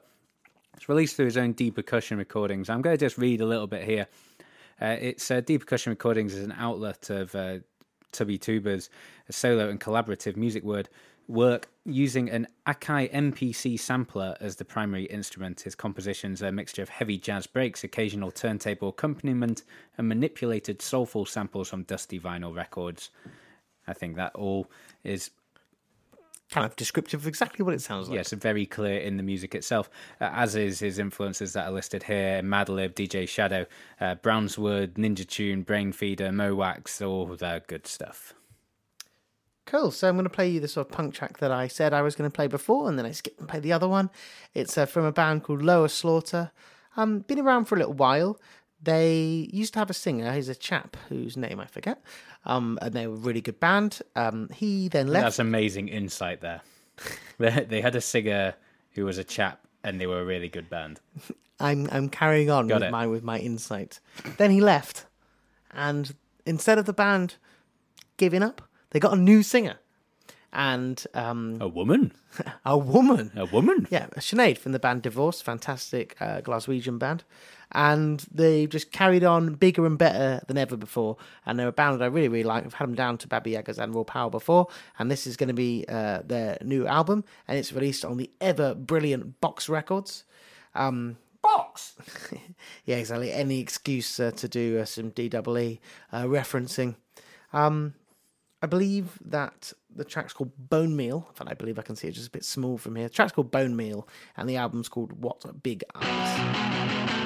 It's 0.75 0.87
released 0.87 1.15
through 1.15 1.25
his 1.25 1.35
own 1.35 1.53
Deep 1.53 1.73
Percussion 1.73 2.19
Recordings. 2.19 2.69
I'm 2.69 2.83
going 2.83 2.95
to 2.95 3.03
just 3.03 3.17
read 3.17 3.41
a 3.41 3.47
little 3.47 3.65
bit 3.65 3.83
here. 3.83 4.05
Uh, 4.79 4.95
it's 5.01 5.31
uh, 5.31 5.41
Deep 5.41 5.61
Percussion 5.61 5.89
Recordings 5.89 6.35
is 6.35 6.43
an 6.45 6.53
outlet 6.55 7.09
of 7.09 7.33
uh, 7.33 7.57
Tubby 8.11 8.37
Tuba's 8.37 8.91
solo 9.27 9.69
and 9.69 9.81
collaborative 9.81 10.37
music 10.37 10.63
word 10.63 10.87
work 11.27 11.69
using 11.85 12.29
an 12.29 12.47
Akai 12.67 13.11
MPC 13.11 13.79
sampler 13.79 14.35
as 14.39 14.55
the 14.55 14.65
primary 14.65 15.05
instrument. 15.05 15.61
His 15.61 15.75
compositions 15.75 16.41
are 16.43 16.47
a 16.47 16.51
mixture 16.51 16.81
of 16.81 16.89
heavy 16.89 17.17
jazz 17.17 17.47
breaks, 17.47 17.83
occasional 17.83 18.31
turntable 18.31 18.89
accompaniment, 18.89 19.63
and 19.97 20.07
manipulated 20.07 20.81
soulful 20.81 21.25
samples 21.25 21.69
from 21.69 21.83
dusty 21.83 22.19
vinyl 22.19 22.55
records. 22.55 23.09
I 23.87 23.93
think 23.93 24.15
that 24.15 24.35
all 24.35 24.69
is 25.03 25.31
Kind 26.53 26.65
of 26.67 26.75
descriptive 26.75 27.21
of 27.21 27.27
exactly 27.27 27.65
what 27.65 27.73
it 27.73 27.81
sounds 27.81 28.09
like. 28.09 28.17
yes, 28.17 28.31
very 28.31 28.67
clear 28.67 28.99
in 28.99 29.17
the 29.17 29.23
music 29.23 29.55
itself, 29.55 29.89
uh, 30.21 30.29
as 30.33 30.55
is 30.55 30.77
his 30.79 30.99
influences 30.99 31.53
that 31.53 31.67
are 31.67 31.71
listed 31.71 32.03
here: 32.03 32.43
Madlib, 32.43 32.93
DJ 32.93 33.27
Shadow, 33.27 33.65
uh, 33.99 34.15
Brownswood, 34.15 34.93
Ninja 34.93 35.27
Tune, 35.27 35.65
Brainfeeder, 35.65 36.29
Mowax, 36.29 37.03
all 37.03 37.25
the 37.25 37.63
good 37.65 37.87
stuff. 37.87 38.35
Cool. 39.65 39.91
So 39.91 40.07
I'm 40.09 40.15
going 40.15 40.25
to 40.25 40.29
play 40.29 40.49
you 40.49 40.59
the 40.59 40.67
sort 40.67 40.87
of 40.87 40.93
punk 40.93 41.13
track 41.13 41.37
that 41.39 41.51
I 41.51 41.67
said 41.67 41.93
I 41.93 42.01
was 42.01 42.15
going 42.15 42.29
to 42.29 42.33
play 42.33 42.47
before, 42.47 42.89
and 42.89 42.97
then 42.99 43.05
I 43.05 43.11
skipped 43.11 43.39
and 43.39 43.47
played 43.47 43.63
the 43.63 43.71
other 43.73 43.87
one. 43.87 44.09
It's 44.53 44.77
uh, 44.77 44.85
from 44.85 45.05
a 45.05 45.11
band 45.11 45.43
called 45.43 45.61
Lower 45.61 45.87
Slaughter. 45.87 46.51
Um, 46.97 47.19
been 47.19 47.39
around 47.39 47.65
for 47.65 47.75
a 47.75 47.79
little 47.79 47.93
while. 47.93 48.39
They 48.81 49.47
used 49.53 49.73
to 49.73 49.79
have 49.79 49.89
a 49.89 49.93
singer. 49.93 50.33
He's 50.33 50.49
a 50.49 50.55
chap 50.55 50.97
whose 51.07 51.37
name 51.37 51.59
I 51.59 51.65
forget. 51.65 52.03
Um, 52.45 52.77
and 52.81 52.93
they 52.93 53.07
were 53.07 53.13
a 53.15 53.17
really 53.17 53.39
good 53.39 53.59
band. 53.59 54.01
Um, 54.15 54.49
he 54.53 54.89
then 54.89 55.07
left. 55.07 55.23
That's 55.23 55.39
amazing 55.39 55.87
insight 55.87 56.41
there. 56.41 56.61
they, 57.37 57.65
they 57.67 57.81
had 57.81 57.95
a 57.95 58.01
singer 58.01 58.55
who 58.91 59.05
was 59.05 59.17
a 59.17 59.23
chap, 59.23 59.65
and 59.83 59.99
they 59.99 60.07
were 60.07 60.19
a 60.21 60.25
really 60.25 60.49
good 60.49 60.69
band. 60.69 60.99
I'm 61.59 61.87
I'm 61.91 62.09
carrying 62.09 62.49
on 62.49 62.67
Got 62.67 62.81
with 62.81 62.83
it. 62.89 62.91
my 62.91 63.07
with 63.07 63.23
my 63.23 63.39
insight. 63.39 63.99
then 64.37 64.51
he 64.51 64.59
left, 64.59 65.05
and 65.71 66.13
instead 66.45 66.77
of 66.77 66.85
the 66.85 66.93
band 66.93 67.35
giving 68.17 68.43
up, 68.43 68.61
they 68.93 68.99
got 68.99 69.13
a 69.13 69.17
new 69.19 69.43
singer, 69.43 69.75
and 70.53 71.03
um, 71.13 71.57
A 71.59 71.67
woman, 71.67 72.13
a 72.65 72.77
woman. 72.77 73.31
a 73.35 73.45
woman. 73.45 73.87
Yeah, 73.89 74.07
Sinead 74.17 74.57
from 74.57 74.71
the 74.71 74.79
band 74.79 75.01
Divorce, 75.01 75.41
fantastic 75.41 76.15
uh, 76.21 76.41
Glaswegian 76.41 76.97
band. 76.99 77.23
And 77.75 78.23
they 78.31 78.67
just 78.67 78.91
carried 78.91 79.23
on 79.23 79.55
bigger 79.55 79.87
and 79.87 79.97
better 79.97 80.41
than 80.47 80.59
ever 80.59 80.77
before. 80.77 81.17
And 81.43 81.57
they're 81.57 81.69
a 81.69 81.71
band 81.71 81.99
that 81.99 82.03
I 82.03 82.07
really, 82.07 82.27
really 82.27 82.43
like. 82.43 82.63
I've 82.65 82.75
had 82.75 82.87
them 82.87 82.93
down 82.93 83.17
to 83.17 83.27
Baba 83.27 83.49
Yagas 83.49 83.79
and 83.79 83.95
Raw 83.95 84.03
Power 84.03 84.29
before. 84.29 84.67
And 84.99 85.09
this 85.09 85.25
is 85.25 85.35
going 85.37 85.47
to 85.47 85.55
be 85.55 85.83
uh, 85.89 86.19
their 86.23 86.59
new 86.61 86.85
album. 86.85 87.23
And 87.47 87.57
it's 87.57 87.73
released 87.73 88.05
on 88.05 88.17
the 88.17 88.29
ever 88.39 88.75
brilliant 88.75 89.41
Box 89.41 89.69
Records. 89.69 90.23
Um, 90.75 91.17
Box! 91.41 91.95
yeah, 92.85 92.97
exactly. 92.97 93.31
Any 93.31 93.59
excuse 93.59 94.19
uh, 94.19 94.29
to 94.35 94.47
do 94.47 94.77
uh, 94.77 94.85
some 94.85 95.09
DWE 95.09 95.79
uh, 96.11 96.23
referencing. 96.25 96.93
Um, 97.53 97.95
I 98.63 98.65
believe 98.65 99.19
that 99.25 99.73
the 99.93 100.05
track's 100.05 100.31
called 100.31 100.53
Bone 100.57 100.95
Meal. 100.95 101.25
In 101.27 101.35
fact, 101.35 101.51
I 101.51 101.53
believe 101.53 101.77
I 101.77 101.81
can 101.81 101.97
see 101.97 102.07
it 102.07 102.13
just 102.13 102.29
a 102.29 102.31
bit 102.31 102.45
small 102.45 102.77
from 102.77 102.95
here. 102.95 103.09
The 103.09 103.13
track's 103.13 103.33
called 103.33 103.51
Bone 103.51 103.75
Meal, 103.75 104.07
and 104.37 104.49
the 104.49 104.55
album's 104.55 104.87
called 104.87 105.11
What 105.21 105.61
Big 105.61 105.83
Eyes. 105.93 107.22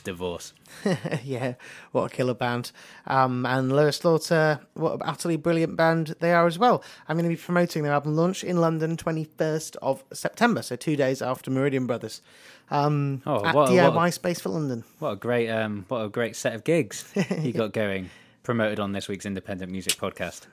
Divorce. 0.00 0.52
yeah, 1.24 1.54
what 1.92 2.12
a 2.12 2.14
killer 2.14 2.34
band. 2.34 2.72
Um, 3.06 3.44
and 3.46 3.70
Lower 3.70 3.92
Slaughter, 3.92 4.60
what 4.74 4.94
an 4.94 5.00
utterly 5.04 5.36
brilliant 5.36 5.76
band 5.76 6.14
they 6.20 6.32
are 6.32 6.46
as 6.46 6.58
well. 6.58 6.82
I'm 7.08 7.16
going 7.16 7.28
to 7.28 7.34
be 7.36 7.40
promoting 7.40 7.82
their 7.82 7.92
album 7.92 8.16
launch 8.16 8.42
in 8.44 8.56
London 8.60 8.96
21st 8.96 9.76
of 9.82 10.02
September, 10.12 10.62
so 10.62 10.76
two 10.76 10.96
days 10.96 11.20
after 11.22 11.50
Meridian 11.50 11.86
Brothers. 11.86 12.22
Um, 12.70 13.22
Oh, 13.26 13.44
at 13.44 13.54
what 13.54 13.68
DIY 13.68 13.94
what 13.94 14.08
a- 14.08 14.12
Space 14.12 14.40
for 14.40 14.48
London. 14.48 14.84
What 14.98 15.10
a 15.10 15.16
great, 15.16 15.48
um, 15.50 15.84
what 15.88 16.00
a 16.04 16.08
great 16.08 16.36
set 16.36 16.54
of 16.54 16.64
gigs 16.64 17.04
you 17.40 17.52
got 17.52 17.72
going. 17.72 18.10
Promoted 18.42 18.80
on 18.80 18.90
this 18.92 19.06
week's 19.08 19.24
independent 19.26 19.70
music 19.70 19.92
podcast. 19.94 20.46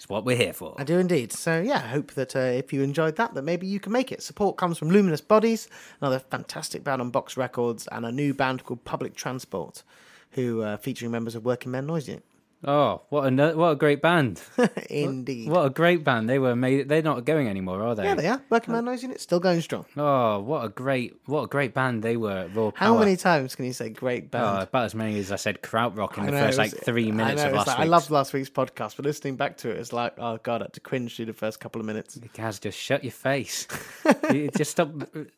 It's 0.00 0.08
what 0.08 0.24
we're 0.24 0.34
here 0.34 0.54
for. 0.54 0.74
I 0.78 0.84
do 0.84 0.98
indeed. 0.98 1.30
So 1.30 1.60
yeah, 1.60 1.74
I 1.76 1.88
hope 1.88 2.12
that 2.12 2.34
uh, 2.34 2.38
if 2.38 2.72
you 2.72 2.80
enjoyed 2.80 3.16
that, 3.16 3.34
that 3.34 3.42
maybe 3.42 3.66
you 3.66 3.78
can 3.78 3.92
make 3.92 4.10
it. 4.10 4.22
Support 4.22 4.56
comes 4.56 4.78
from 4.78 4.88
Luminous 4.88 5.20
Bodies, 5.20 5.68
another 6.00 6.18
fantastic 6.18 6.82
band 6.82 7.02
on 7.02 7.10
Box 7.10 7.36
Records, 7.36 7.86
and 7.92 8.06
a 8.06 8.10
new 8.10 8.32
band 8.32 8.64
called 8.64 8.82
Public 8.86 9.14
Transport, 9.14 9.82
who 10.30 10.62
uh, 10.62 10.78
featuring 10.78 11.10
members 11.10 11.34
of 11.34 11.44
Working 11.44 11.72
Men 11.72 11.86
Noise. 11.86 12.08
Oh, 12.62 13.00
what 13.08 13.24
a 13.26 13.30
no- 13.30 13.56
what 13.56 13.70
a 13.70 13.74
great 13.76 14.02
band! 14.02 14.42
Indeed. 14.90 15.48
What 15.48 15.64
a 15.64 15.70
great 15.70 16.04
band! 16.04 16.28
They 16.28 16.38
were 16.38 16.54
made. 16.54 16.90
They're 16.90 17.00
not 17.00 17.24
going 17.24 17.48
anymore, 17.48 17.82
are 17.82 17.94
they? 17.94 18.04
Yeah, 18.04 18.14
they 18.16 18.26
are. 18.28 18.42
Working 18.50 18.74
Man 18.74 18.84
Noise 18.84 19.02
Unit 19.02 19.18
still 19.18 19.40
going 19.40 19.62
strong. 19.62 19.86
Oh, 19.96 20.40
what 20.40 20.64
a 20.66 20.68
great, 20.68 21.16
what 21.24 21.44
a 21.44 21.46
great 21.46 21.72
band 21.72 22.02
they 22.02 22.18
were. 22.18 22.50
Raw 22.54 22.70
How 22.74 22.88
Power. 22.92 22.98
many 22.98 23.16
times 23.16 23.54
can 23.56 23.64
you 23.64 23.72
say 23.72 23.88
great 23.88 24.24
Oh, 24.24 24.28
band? 24.28 24.62
about 24.64 24.84
as 24.84 24.94
many 24.94 25.18
as 25.18 25.32
I 25.32 25.36
said 25.36 25.62
krautrock 25.62 26.18
in 26.18 26.26
the 26.26 26.32
first 26.32 26.58
it 26.58 26.60
like 26.60 26.76
three 26.84 27.10
minutes 27.10 27.40
I 27.40 27.44
know, 27.44 27.50
of 27.52 27.56
last 27.56 27.66
like- 27.68 27.78
week. 27.78 27.86
I 27.86 27.88
loved 27.88 28.10
last 28.10 28.32
week's 28.34 28.50
podcast, 28.50 28.96
but 28.96 29.06
listening 29.06 29.36
back 29.36 29.56
to 29.58 29.70
it, 29.70 29.78
it's 29.78 29.94
like, 29.94 30.12
oh 30.18 30.38
god, 30.42 30.60
I 30.60 30.64
had 30.66 30.74
to 30.74 30.80
cringe 30.80 31.16
through 31.16 31.26
the 31.26 31.32
first 31.32 31.60
couple 31.60 31.80
of 31.80 31.86
minutes. 31.86 32.18
Gaz, 32.34 32.58
just 32.58 32.78
shut 32.78 33.02
your 33.02 33.12
face. 33.12 33.66
You 34.34 34.48
just 34.56 34.70
stop 34.72 34.90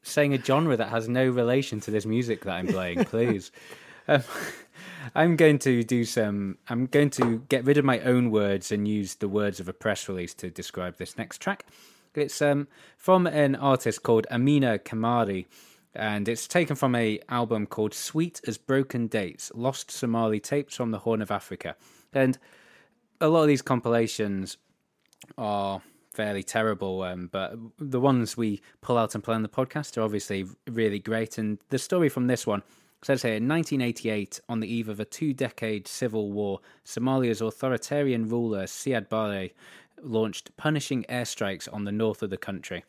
saying 0.02 0.34
a 0.34 0.42
genre 0.42 0.76
that 0.76 0.88
has 0.88 1.08
no 1.08 1.26
relation 1.28 1.78
to 1.80 1.90
this 1.92 2.04
music 2.04 2.42
that 2.44 2.52
I'm 2.54 2.66
playing, 2.66 3.04
please. 3.04 3.52
Um, 4.08 4.20
I'm 5.14 5.36
going 5.36 5.58
to 5.60 5.82
do 5.82 6.04
some. 6.04 6.58
I'm 6.68 6.86
going 6.86 7.10
to 7.10 7.38
get 7.48 7.64
rid 7.64 7.78
of 7.78 7.84
my 7.84 8.00
own 8.00 8.30
words 8.30 8.72
and 8.72 8.86
use 8.86 9.16
the 9.16 9.28
words 9.28 9.60
of 9.60 9.68
a 9.68 9.72
press 9.72 10.08
release 10.08 10.34
to 10.34 10.50
describe 10.50 10.96
this 10.96 11.18
next 11.18 11.40
track. 11.40 11.66
It's 12.14 12.42
um, 12.42 12.68
from 12.96 13.26
an 13.26 13.56
artist 13.56 14.02
called 14.02 14.26
Amina 14.30 14.78
Kamari, 14.78 15.46
and 15.94 16.28
it's 16.28 16.46
taken 16.46 16.76
from 16.76 16.94
a 16.94 17.20
album 17.28 17.66
called 17.66 17.94
"Sweet 17.94 18.40
as 18.46 18.58
Broken 18.58 19.06
Dates: 19.06 19.50
Lost 19.54 19.90
Somali 19.90 20.40
Tapes 20.40 20.76
from 20.76 20.90
the 20.90 20.98
Horn 20.98 21.22
of 21.22 21.30
Africa." 21.30 21.76
And 22.12 22.38
a 23.20 23.28
lot 23.28 23.42
of 23.42 23.48
these 23.48 23.62
compilations 23.62 24.56
are 25.38 25.82
fairly 26.12 26.42
terrible, 26.42 27.02
um, 27.02 27.28
but 27.32 27.54
the 27.78 28.00
ones 28.00 28.36
we 28.36 28.60
pull 28.82 28.98
out 28.98 29.14
and 29.14 29.24
play 29.24 29.34
on 29.34 29.42
the 29.42 29.48
podcast 29.48 29.96
are 29.96 30.02
obviously 30.02 30.44
really 30.68 30.98
great. 30.98 31.38
And 31.38 31.58
the 31.70 31.78
story 31.78 32.08
from 32.08 32.26
this 32.26 32.46
one 32.46 32.62
says 33.02 33.22
here 33.22 33.34
in 33.34 33.48
1988, 33.48 34.40
on 34.48 34.60
the 34.60 34.72
eve 34.72 34.88
of 34.88 35.00
a 35.00 35.04
two 35.04 35.32
decade 35.32 35.88
civil 35.88 36.30
war, 36.30 36.60
Somalia's 36.84 37.40
authoritarian 37.40 38.28
ruler 38.28 38.64
Siad 38.64 39.08
Barre 39.08 39.50
launched 40.02 40.56
punishing 40.56 41.04
airstrikes 41.08 41.72
on 41.72 41.84
the 41.84 41.92
north 41.92 42.22
of 42.22 42.30
the 42.30 42.36
country. 42.36 42.84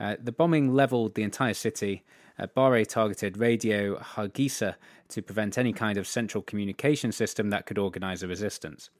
Uh, 0.00 0.16
the 0.22 0.32
bombing 0.32 0.74
leveled 0.74 1.14
the 1.14 1.22
entire 1.22 1.54
city. 1.54 2.02
Uh, 2.38 2.46
Barre 2.46 2.84
targeted 2.84 3.36
Radio 3.36 3.96
Hargeisa 3.98 4.74
to 5.08 5.22
prevent 5.22 5.58
any 5.58 5.72
kind 5.72 5.98
of 5.98 6.06
central 6.06 6.42
communication 6.42 7.12
system 7.12 7.50
that 7.50 7.66
could 7.66 7.78
organize 7.78 8.22
a 8.22 8.28
resistance. 8.28 8.90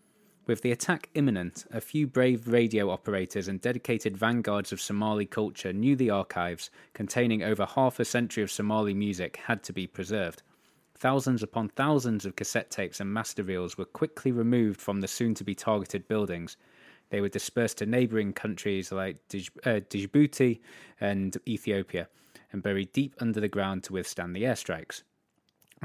With 0.45 0.63
the 0.63 0.73
attack 0.73 1.09
imminent, 1.15 1.67
a 1.71 1.81
few 1.81 2.09
brave 2.09 2.49
radio 2.49 2.91
operators 2.91 3.47
and 3.47 3.61
dedicated 3.61 4.17
vanguards 4.17 4.73
of 4.73 4.81
Somali 4.81 5.25
culture 5.25 5.73
knew 5.73 5.95
the 5.95 6.11
archives, 6.11 6.69
containing 6.95 7.45
over 7.45 7.65
half 7.65 8.01
a 8.01 8.05
century 8.05 8.43
of 8.43 8.51
Somali 8.51 8.93
music, 8.93 9.37
had 9.37 9.63
to 9.63 9.73
be 9.73 9.87
preserved. 9.87 10.43
Thousands 10.97 11.45
upon 11.45 11.69
thousands 11.69 12.27
of 12.27 12.35
cassette 12.35 12.73
tapes 12.73 12.99
and 12.99 13.13
master 13.13 13.45
reels 13.45 13.79
were 13.79 13.85
quickly 13.85 14.33
removed 14.33 14.81
from 14.81 15.01
the 15.01 15.07
soon 15.07 15.35
to 15.35 15.45
be 15.45 15.55
targeted 15.55 16.09
buildings. 16.09 16.57
They 17.11 17.21
were 17.21 17.29
dispersed 17.29 17.79
to 17.79 17.87
neighboring 17.87 18.33
countries 18.33 18.91
like 18.91 19.19
uh, 19.65 19.81
Djibouti 19.91 20.59
and 21.01 21.37
Ethiopia 21.47 22.09
and 22.51 22.65
buried 22.65 22.93
deep 22.93 23.15
under 23.21 23.41
the 23.41 23.49
ground 23.49 23.85
to 23.85 23.93
withstand 23.93 24.35
the 24.35 24.43
airstrikes. 24.43 25.03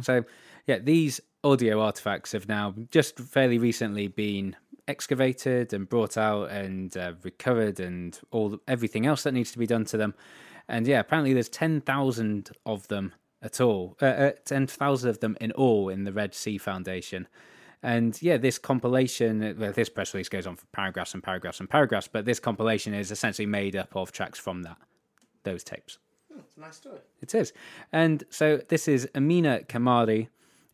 So, 0.02 0.24
yeah, 0.66 0.80
these 0.80 1.22
audio 1.48 1.80
artifacts 1.82 2.34
have 2.34 2.48
now 2.50 2.74
just 2.92 3.18
fairly 3.20 3.58
recently 3.58 4.08
been 4.08 4.56
excavated 4.88 5.72
and 5.72 5.88
brought 5.88 6.18
out 6.18 6.50
and 6.50 6.98
uh, 6.98 7.14
recovered 7.24 7.80
and 7.80 8.20
all 8.32 8.58
everything 8.68 9.06
else 9.06 9.24
that 9.24 9.34
needs 9.34 9.52
to 9.54 9.58
be 9.58 9.66
done 9.66 9.86
to 9.86 9.96
them. 9.96 10.14
And 10.68 10.86
yeah, 10.86 11.00
apparently 11.00 11.34
there's 11.34 11.48
10,000 11.48 12.52
of 12.66 12.88
them 12.90 13.14
at 13.42 13.62
all, 13.62 13.96
uh, 14.02 14.06
uh, 14.06 14.32
10,000 14.44 15.10
of 15.10 15.20
them 15.20 15.38
in 15.40 15.54
all 15.54 15.88
in 15.88 16.04
the 16.04 16.12
Red 16.12 16.36
Sea 16.36 16.58
Foundation. 16.58 17.28
And 17.82 18.22
yeah, 18.22 18.36
this 18.36 18.58
compilation, 18.58 19.56
well, 19.58 19.72
this 19.72 19.88
press 19.88 20.14
release 20.14 20.30
goes 20.30 20.48
on 20.48 20.58
for 20.58 20.66
paragraphs 20.74 21.14
and 21.14 21.24
paragraphs 21.24 21.62
and 21.62 21.70
paragraphs, 21.70 22.10
but 22.12 22.26
this 22.26 22.40
compilation 22.40 22.94
is 22.94 23.12
essentially 23.12 23.46
made 23.46 23.76
up 23.76 23.96
of 23.96 24.12
tracks 24.12 24.38
from 24.38 24.64
that, 24.64 24.78
those 25.44 25.64
tapes. 25.64 26.00
It's 26.38 26.58
a 26.58 26.60
nice 26.60 26.76
story. 26.76 27.00
It 27.22 27.34
is. 27.34 27.54
And 27.94 28.24
so 28.30 28.58
this 28.68 28.88
is 28.88 29.08
Amina 29.16 29.62
Kamari, 29.70 30.28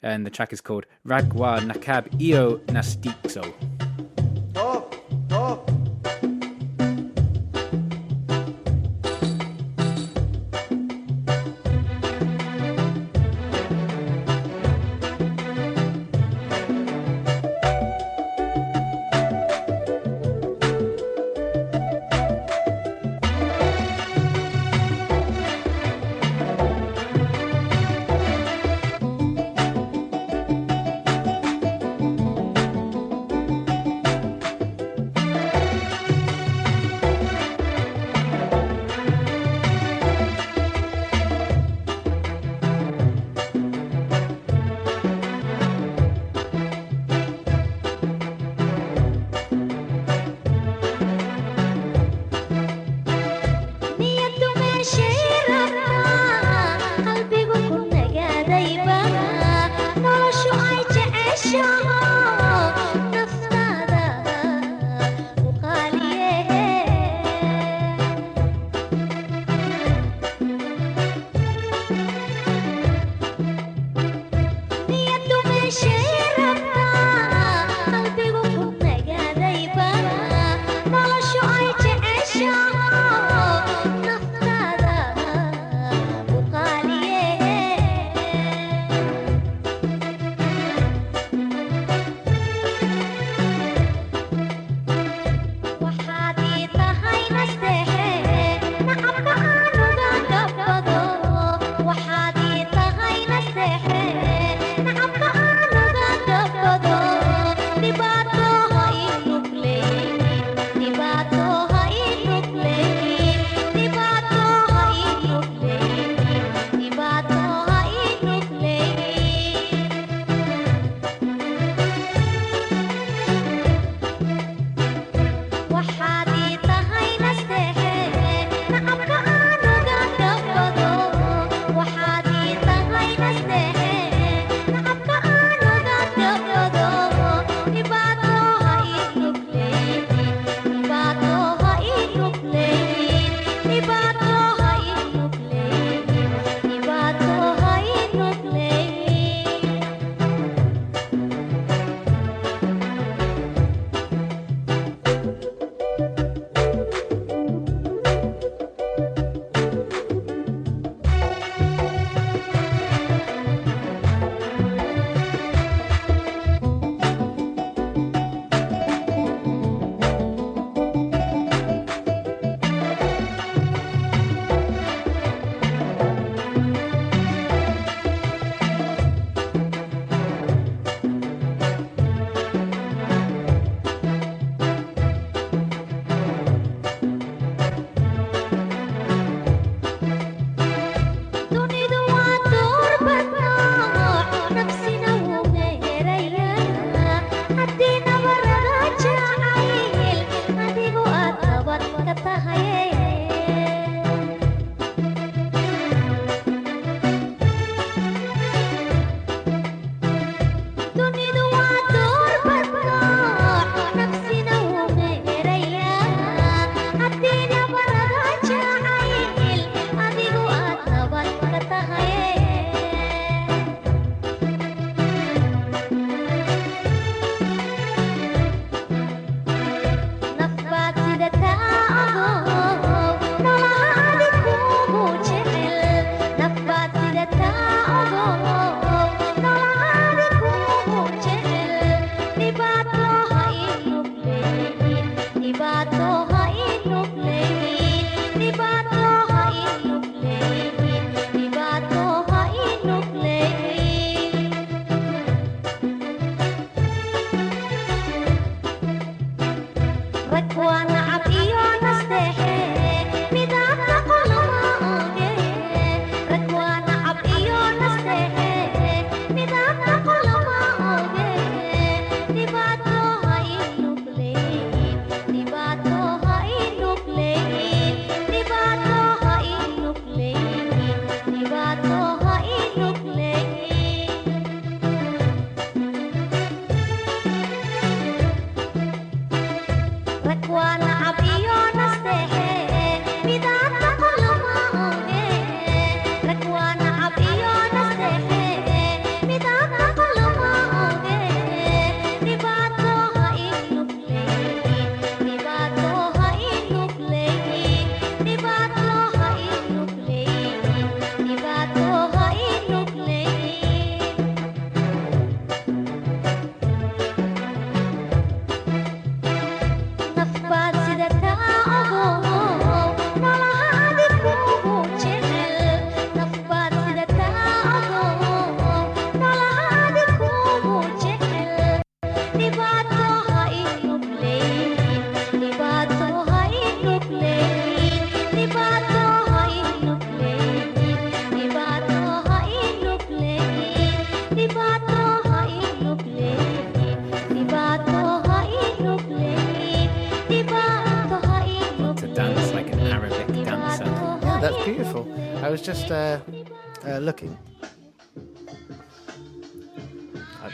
and 0.03 0.25
the 0.25 0.29
track 0.29 0.53
is 0.53 0.61
called 0.61 0.85
Ragwa 1.07 1.59
Nakab 1.59 2.21
Io 2.21 2.57
Nastikso. 2.67 3.72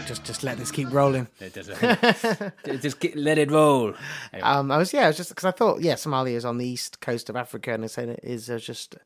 Just 0.09 0.23
just 0.25 0.43
let 0.43 0.57
this 0.57 0.71
keep 0.71 0.91
rolling. 0.91 1.27
It 1.39 1.53
doesn't. 1.53 2.81
Just 2.81 2.99
get, 2.99 3.15
let 3.15 3.37
it 3.37 3.51
roll. 3.51 3.93
Anyway, 4.33 4.49
Um, 4.49 4.71
I 4.71 4.77
was 4.77 4.91
yeah, 4.91 5.05
I 5.05 5.07
was 5.07 5.17
just 5.17 5.29
because 5.29 5.45
I 5.45 5.51
thought 5.51 5.81
yeah, 5.81 5.93
Somalia 5.93 6.33
is 6.35 6.45
on 6.45 6.57
the 6.57 6.67
east 6.67 6.99
coast 6.99 7.29
of 7.29 7.35
Africa, 7.35 7.73
and 7.73 7.83
I 7.83 7.87
said 7.87 8.09
it 8.09 8.19
is 8.23 8.49
uh, 8.49 8.57
just 8.57 8.97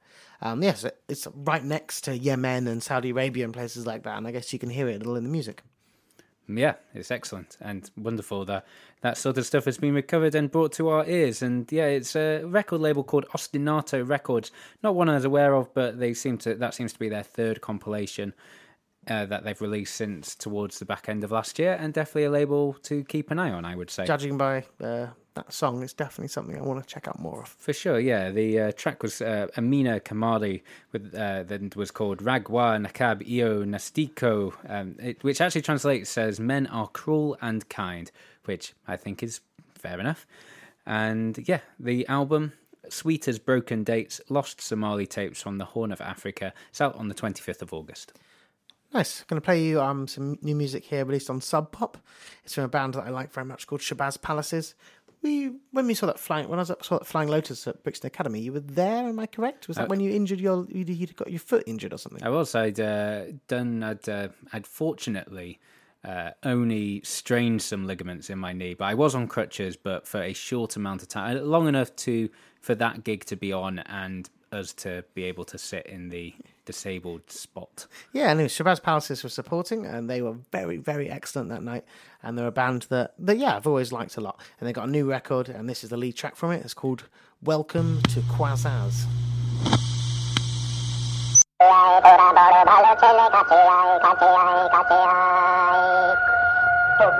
um, 0.42 0.64
yes, 0.64 0.86
it's 1.10 1.28
right 1.36 1.64
next 1.64 2.02
to 2.06 2.18
Yemen 2.18 2.68
and 2.68 2.82
Saudi 2.82 3.10
Arabia 3.12 3.44
and 3.46 3.54
places 3.54 3.86
like 3.86 4.04
that, 4.04 4.18
and 4.18 4.26
I 4.28 4.32
guess 4.32 4.52
you 4.54 4.60
can 4.60 4.70
hear 4.70 4.88
it 4.88 4.96
a 4.96 5.00
little 5.00 5.16
in 5.18 5.24
the 5.24 5.30
music. 5.30 5.62
yeah, 6.48 6.76
it's 6.94 7.12
excellent 7.12 7.58
and 7.62 7.90
wonderful 7.98 8.46
that 8.46 8.66
that 9.02 9.18
sort 9.18 9.38
of 9.38 9.46
stuff 9.46 9.66
has 9.66 9.78
been 9.78 9.94
recovered 9.94 10.36
and 10.36 10.50
brought 10.52 10.72
to 10.74 10.88
our 10.88 11.06
ears. 11.06 11.42
And 11.42 11.70
yeah, 11.72 11.88
it's 11.88 12.16
a 12.16 12.44
record 12.46 12.80
label 12.80 13.04
called 13.04 13.26
Ostinato 13.36 14.08
Records. 14.08 14.52
Not 14.82 14.96
one 14.96 15.10
I 15.10 15.16
was 15.16 15.26
aware 15.26 15.54
of, 15.56 15.74
but 15.74 16.00
they 16.00 16.14
seem 16.14 16.38
to 16.40 16.56
that 16.56 16.74
seems 16.74 16.94
to 16.94 17.00
be 17.00 17.10
their 17.10 17.24
third 17.24 17.60
compilation. 17.60 18.34
Uh, 19.06 19.26
that 19.26 19.44
they've 19.44 19.60
released 19.60 19.96
since 19.96 20.34
towards 20.34 20.80
the 20.80 20.86
back 20.86 21.10
end 21.10 21.26
of 21.26 21.32
last 21.32 21.60
year, 21.60 21.74
and 21.78 21.94
definitely 21.94 22.24
a 22.24 22.32
label 22.32 22.72
to 22.84 23.04
keep 23.04 23.32
an 23.32 23.38
eye 23.38 23.52
on, 23.52 23.66
I 23.66 23.76
would 23.76 23.90
say. 23.90 24.06
Judging 24.06 24.38
by 24.38 24.64
uh, 24.80 25.08
that 25.34 25.52
song, 25.52 25.84
it's 25.84 25.92
definitely 25.92 26.30
something 26.30 26.58
I 26.58 26.62
want 26.62 26.82
to 26.82 26.88
check 26.88 27.10
out 27.10 27.20
more 27.20 27.42
of. 27.42 27.50
For 27.50 27.74
sure, 27.74 28.00
yeah. 28.00 28.32
The 28.32 28.60
uh, 28.60 28.72
track 28.72 29.04
was 29.04 29.22
uh, 29.22 29.48
Amina 29.58 30.00
Kamali, 30.00 30.62
with 30.94 31.14
uh, 31.14 31.44
that 31.44 31.76
was 31.76 31.92
called 31.92 32.20
Ragwa 32.20 32.82
Nakab 32.82 33.24
Io 33.30 33.66
Nastiko, 33.66 34.54
um, 34.70 34.96
it, 35.00 35.22
which 35.22 35.42
actually 35.42 35.64
translates 35.64 36.18
as 36.18 36.40
"Men 36.40 36.66
are 36.68 36.88
cruel 36.88 37.38
and 37.42 37.68
kind," 37.68 38.10
which 38.46 38.74
I 38.88 38.96
think 38.96 39.22
is 39.22 39.42
fair 39.76 40.00
enough. 40.00 40.26
And 40.86 41.44
yeah, 41.46 41.60
the 41.78 42.08
album 42.08 42.54
"Sweet 42.88 43.28
as 43.28 43.38
Broken 43.38 43.84
Dates: 43.84 44.22
Lost 44.30 44.62
Somali 44.62 45.08
Tapes 45.08 45.42
from 45.42 45.58
the 45.58 45.66
Horn 45.66 45.92
of 45.92 46.00
Africa" 46.00 46.54
is 46.72 46.80
out 46.80 46.96
on 46.96 47.10
the 47.10 47.14
twenty 47.14 47.42
fifth 47.42 47.62
of 47.62 47.74
August. 47.74 48.14
Nice. 48.94 49.24
Going 49.24 49.42
to 49.42 49.46
play 49.46 49.64
you 49.64 49.82
um 49.82 50.08
some 50.08 50.38
new 50.42 50.56
music 50.56 50.84
here 50.86 51.04
released 51.06 51.30
on 51.30 51.42
Sub 51.42 51.72
Pop. 51.72 51.98
It's 52.44 52.54
from 52.54 52.66
a 52.66 52.68
band 52.68 52.94
that 52.94 53.06
I 53.06 53.10
like 53.10 53.32
very 53.32 53.46
much 53.46 53.68
called 53.68 53.82
Shabazz 53.82 54.22
Palaces. 54.22 54.76
We 55.22 55.54
when 55.72 55.88
we 55.88 55.94
saw 55.94 56.06
that 56.08 56.20
flying 56.20 56.50
when 56.50 56.60
I 56.60 56.62
was 56.64 56.72
at, 56.72 56.84
saw 56.84 57.00
that 57.00 57.08
Flying 57.08 57.30
Lotus 57.30 57.66
at 57.66 57.82
Brixton 57.84 58.08
Academy, 58.08 58.42
you 58.42 58.52
were 58.54 58.60
there. 58.60 59.08
Am 59.08 59.20
I 59.20 59.26
correct? 59.26 59.68
Was 59.68 59.78
that 59.78 59.86
Uh, 59.86 59.88
when 59.88 60.00
you 60.00 60.12
injured 60.12 60.40
your 60.40 60.68
you 60.70 60.84
you 60.84 61.08
got 61.08 61.32
your 61.32 61.40
foot 61.40 61.64
injured 61.66 61.94
or 61.94 61.98
something? 61.98 62.22
I 62.24 62.30
was. 62.30 62.54
I'd 62.56 62.80
uh, 62.80 63.26
done. 63.48 63.84
I'd. 63.84 64.08
Uh, 64.08 64.28
I'd 64.52 64.68
fortunately 64.68 65.60
uh, 66.04 66.32
only 66.44 67.02
strained 67.06 67.62
some 67.62 67.88
ligaments 67.88 68.30
in 68.30 68.38
my 68.38 68.52
knee, 68.52 68.74
but 68.74 68.86
I 68.86 68.94
was 68.96 69.16
on 69.16 69.28
crutches, 69.28 69.78
but 69.78 70.06
for 70.06 70.22
a 70.22 70.34
short 70.34 70.76
amount 70.76 71.02
of 71.02 71.08
time, 71.08 71.42
long 71.44 71.68
enough 71.70 71.96
to 71.98 72.30
for 72.60 72.76
that 72.76 73.06
gig 73.06 73.24
to 73.26 73.38
be 73.38 73.54
on 73.54 73.80
and 73.80 74.30
us 74.52 74.74
to 74.74 75.06
be 75.14 75.24
able 75.24 75.46
to 75.46 75.58
sit 75.58 75.86
in 75.88 76.10
the 76.10 76.36
disabled 76.66 77.30
spot. 77.30 77.88
Yeah, 78.12 78.32
and 78.32 78.40
it 78.40 78.44
was 78.44 78.54
Shabazz 78.54 78.82
Palaces 78.82 79.24
were 79.24 79.30
supporting, 79.30 79.86
and 79.86 80.10
they 80.10 80.22
were 80.22 80.36
very, 80.52 80.78
very 80.78 81.10
excellent 81.10 81.50
that 81.50 81.64
night. 81.64 81.86
And 82.22 82.38
they're 82.38 82.48
a 82.48 82.52
band 82.52 82.84
that, 82.90 83.14
that, 83.20 83.38
yeah, 83.38 83.56
I've 83.58 83.68
always 83.68 83.92
liked 83.92 84.18
a 84.18 84.22
lot. 84.22 84.40
And 84.60 84.68
they 84.68 84.74
got 84.74 84.88
a 84.88 84.92
new 84.92 85.10
record, 85.10 85.50
and 85.50 85.70
this 85.70 85.84
is 85.84 85.90
the 85.90 85.98
lead 85.98 86.16
track 86.16 86.36
from 86.36 86.52
it. 86.52 86.64
It's 86.64 86.74
called 86.74 87.04
Welcome 87.42 88.02
to 88.04 88.22
Quazarz. 88.22 89.06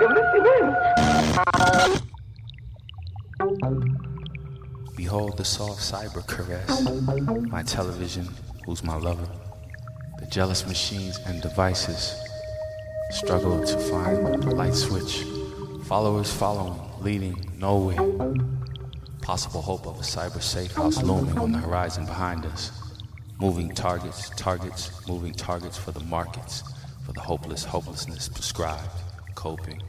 Then 0.00 0.14
listen 0.14 0.46
in. 0.46 0.74
Behold 4.96 5.36
the 5.36 5.44
soft 5.44 5.80
cyber 5.80 6.26
caress, 6.26 6.82
my 7.50 7.62
television, 7.62 8.28
who's 8.64 8.82
my 8.82 8.96
lover. 8.96 9.28
The 10.18 10.26
jealous 10.26 10.66
machines 10.66 11.18
and 11.26 11.42
devices 11.42 12.16
struggle 13.10 13.64
to 13.64 13.78
find 13.78 14.42
the 14.42 14.54
light 14.54 14.74
switch. 14.74 15.24
Followers 15.84 16.32
following, 16.32 16.80
leading 17.00 17.36
nowhere. 17.58 17.98
Possible 19.22 19.62
hope 19.62 19.86
of 19.86 19.96
a 19.96 20.02
cyber 20.02 20.42
safe 20.42 20.72
house 20.74 21.02
looming 21.02 21.38
on 21.38 21.52
the 21.52 21.58
horizon 21.58 22.06
behind 22.06 22.46
us. 22.46 22.72
Moving 23.40 23.74
targets, 23.74 24.30
targets, 24.30 25.06
moving 25.08 25.32
targets 25.32 25.76
for 25.76 25.90
the 25.92 26.04
markets, 26.04 26.62
for 27.04 27.12
the 27.12 27.20
hopeless, 27.20 27.64
hopelessness 27.64 28.28
prescribed, 28.28 28.90
coping. 29.34 29.80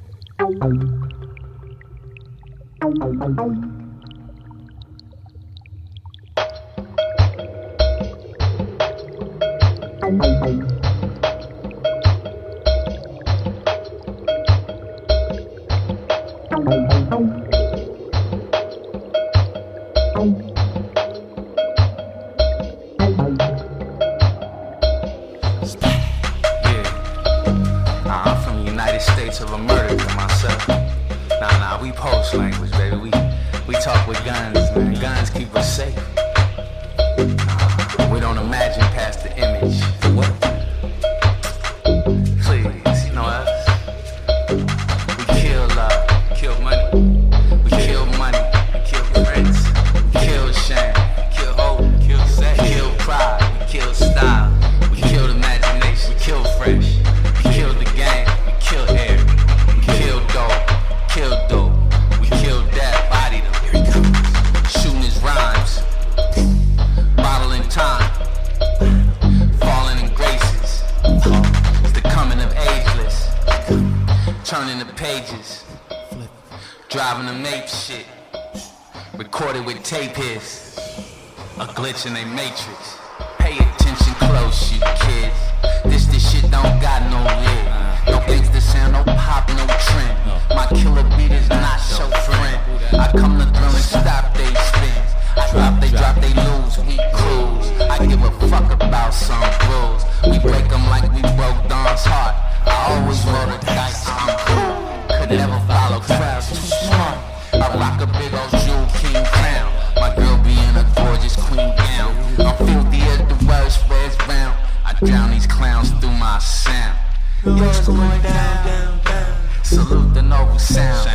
Round. 115.02 115.12
I 115.12 115.18
drown 115.18 115.32
these 115.32 115.48
clowns 115.48 115.92
through 115.92 116.12
my 116.12 116.40
sound. 116.40 116.98
It's 117.46 117.88
going 117.88 118.22
down, 118.22 118.66
down, 118.66 119.04
down. 119.04 119.64
Salute 119.64 120.14
the 120.14 120.22
noble 120.22 120.60
sound. 120.60 121.10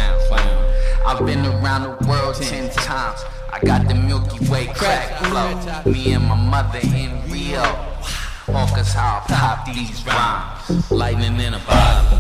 I've 1.07 1.25
been 1.27 1.45
around 1.45 1.83
the 1.83 2.07
world 2.07 2.35
ten 2.37 2.71
times. 2.71 3.25
I 3.53 3.59
got 3.65 3.89
the 3.89 3.95
Milky 3.95 4.49
Way 4.49 4.67
crack 4.67 5.19
flow. 5.25 5.91
Me 5.91 6.13
and 6.13 6.25
my 6.25 6.37
mother 6.37 6.79
in 6.79 7.21
Rio. 7.31 7.65
Focus 8.47 8.93
how 8.93 9.23
I 9.25 9.33
pop 9.33 9.67
these 9.67 10.05
rhymes. 10.07 10.91
Lightning 10.91 11.41
in 11.41 11.55
a 11.55 11.59
bottle. 11.61 12.19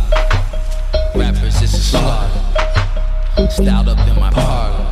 Rappers, 1.15 1.63
it's 1.63 1.75
a 1.75 1.81
slaughter. 1.81 3.51
Styled 3.51 3.89
up 3.89 4.09
in 4.09 4.19
my 4.19 4.31
parlor. 4.31 4.87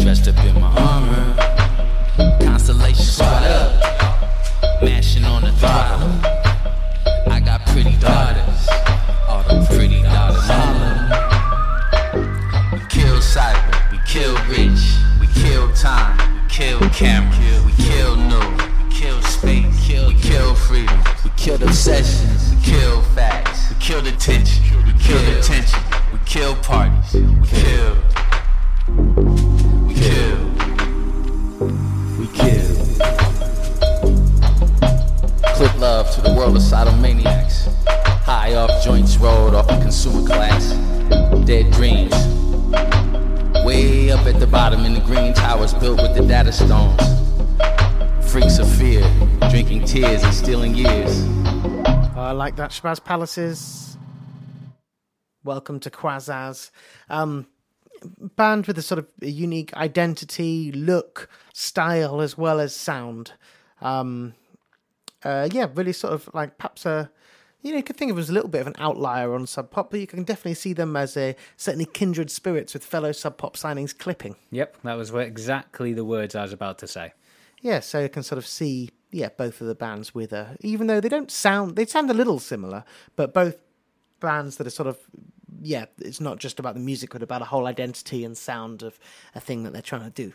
Dressed 0.00 0.28
up 0.28 0.44
in 0.44 0.60
my 0.60 0.68
armor. 0.68 1.34
Constellation 2.44 3.04
squad 3.04 3.44
up. 3.44 3.95
Mashing 4.82 5.24
on 5.24 5.42
the 5.42 5.52
throttle. 5.52 6.08
I 7.32 7.40
got 7.40 7.64
pretty 7.66 7.96
daughters. 7.96 8.68
All 9.26 9.42
the 9.42 9.66
pretty 9.70 10.02
daughters. 10.02 10.42
We 12.72 12.80
kill 12.88 13.16
cyber, 13.16 13.90
we 13.90 13.98
kill 14.06 14.34
rich, 14.48 14.96
we 15.18 15.26
kill 15.28 15.72
time, 15.72 16.16
we 16.34 16.48
kill 16.48 16.78
camera, 16.90 17.62
we 17.64 17.72
kill 17.82 18.16
new, 18.16 18.38
we 18.84 18.94
kill 18.94 19.20
space, 19.22 19.88
we 19.88 20.14
kill 20.14 20.54
freedom, 20.54 21.00
we 21.24 21.30
kill 21.36 21.62
obsessions, 21.62 22.54
we 22.54 22.62
kill 22.62 23.02
facts, 23.14 23.70
we 23.70 23.76
kill 23.80 24.06
attention, 24.06 24.62
we 24.84 24.92
kill 25.00 25.38
attention, 25.38 25.80
we 26.12 26.18
kill 26.26 26.54
parties, 26.56 27.14
we 27.14 27.46
kill, 27.48 27.96
the 36.26 36.34
world 36.34 36.56
of 36.56 36.62
sodomaniacs. 36.62 37.72
High 38.24 38.54
off 38.54 38.82
joints 38.82 39.16
rolled 39.16 39.54
off 39.54 39.68
the 39.68 39.78
consumer 39.78 40.26
class. 40.26 40.72
Dead 41.46 41.70
dreams. 41.72 42.12
Way 43.64 44.10
up 44.10 44.26
at 44.26 44.40
the 44.40 44.48
bottom 44.50 44.84
in 44.84 44.94
the 44.94 45.00
green 45.00 45.34
towers 45.34 45.72
built 45.74 46.02
with 46.02 46.16
the 46.16 46.26
data 46.26 46.50
stones. 46.50 47.00
Freaks 48.30 48.58
of 48.58 48.68
fear, 48.76 49.02
drinking 49.50 49.84
tears 49.84 50.24
and 50.24 50.34
stealing 50.34 50.74
years. 50.74 51.24
I 52.16 52.32
like 52.32 52.56
that. 52.56 52.72
Shabazz 52.72 53.04
Palaces. 53.04 53.96
Welcome 55.44 55.78
to 55.80 55.90
Quazarz. 55.90 56.72
Um, 57.08 57.46
band 58.18 58.66
with 58.66 58.76
a 58.78 58.82
sort 58.82 58.98
of 58.98 59.06
unique 59.20 59.72
identity, 59.74 60.72
look, 60.72 61.28
style, 61.54 62.20
as 62.20 62.36
well 62.36 62.58
as 62.58 62.74
sound. 62.74 63.32
Um, 63.80 64.34
uh, 65.24 65.48
yeah, 65.52 65.68
really 65.74 65.92
sort 65.92 66.12
of 66.12 66.28
like 66.34 66.58
perhaps 66.58 66.86
a 66.86 67.10
you 67.62 67.72
know 67.72 67.78
you 67.78 67.82
could 67.82 67.96
think 67.96 68.10
of 68.10 68.18
it 68.18 68.20
as 68.20 68.30
a 68.30 68.32
little 68.32 68.48
bit 68.48 68.60
of 68.60 68.66
an 68.66 68.76
outlier 68.78 69.34
on 69.34 69.46
Sub 69.46 69.70
Pop, 69.70 69.90
but 69.90 70.00
you 70.00 70.06
can 70.06 70.22
definitely 70.22 70.54
see 70.54 70.72
them 70.72 70.96
as 70.96 71.16
a 71.16 71.34
certainly 71.56 71.86
kindred 71.86 72.30
spirits 72.30 72.74
with 72.74 72.84
fellow 72.84 73.12
Sub 73.12 73.36
Pop 73.36 73.56
signings 73.56 73.96
clipping. 73.96 74.36
Yep, 74.50 74.78
that 74.84 74.94
was 74.94 75.12
exactly 75.12 75.92
the 75.92 76.04
words 76.04 76.34
I 76.34 76.42
was 76.42 76.52
about 76.52 76.78
to 76.78 76.86
say. 76.86 77.12
Yeah, 77.60 77.80
so 77.80 78.00
you 78.00 78.08
can 78.08 78.22
sort 78.22 78.38
of 78.38 78.46
see 78.46 78.90
yeah 79.12 79.28
both 79.36 79.60
of 79.60 79.66
the 79.66 79.74
bands 79.74 80.14
with 80.14 80.32
a 80.32 80.56
even 80.60 80.88
though 80.88 81.00
they 81.00 81.08
don't 81.08 81.30
sound 81.30 81.76
they 81.76 81.86
sound 81.86 82.10
a 82.10 82.14
little 82.14 82.38
similar, 82.38 82.84
but 83.16 83.34
both 83.34 83.56
bands 84.20 84.56
that 84.56 84.66
are 84.66 84.70
sort 84.70 84.86
of 84.86 84.98
yeah 85.60 85.86
it's 85.98 86.20
not 86.20 86.38
just 86.38 86.58
about 86.58 86.74
the 86.74 86.80
music 86.80 87.10
but 87.10 87.22
about 87.22 87.42
a 87.42 87.46
whole 87.46 87.66
identity 87.66 88.24
and 88.24 88.36
sound 88.36 88.82
of 88.82 88.98
a 89.34 89.40
thing 89.40 89.62
that 89.62 89.72
they're 89.72 89.82
trying 89.82 90.04
to 90.04 90.10
do. 90.10 90.32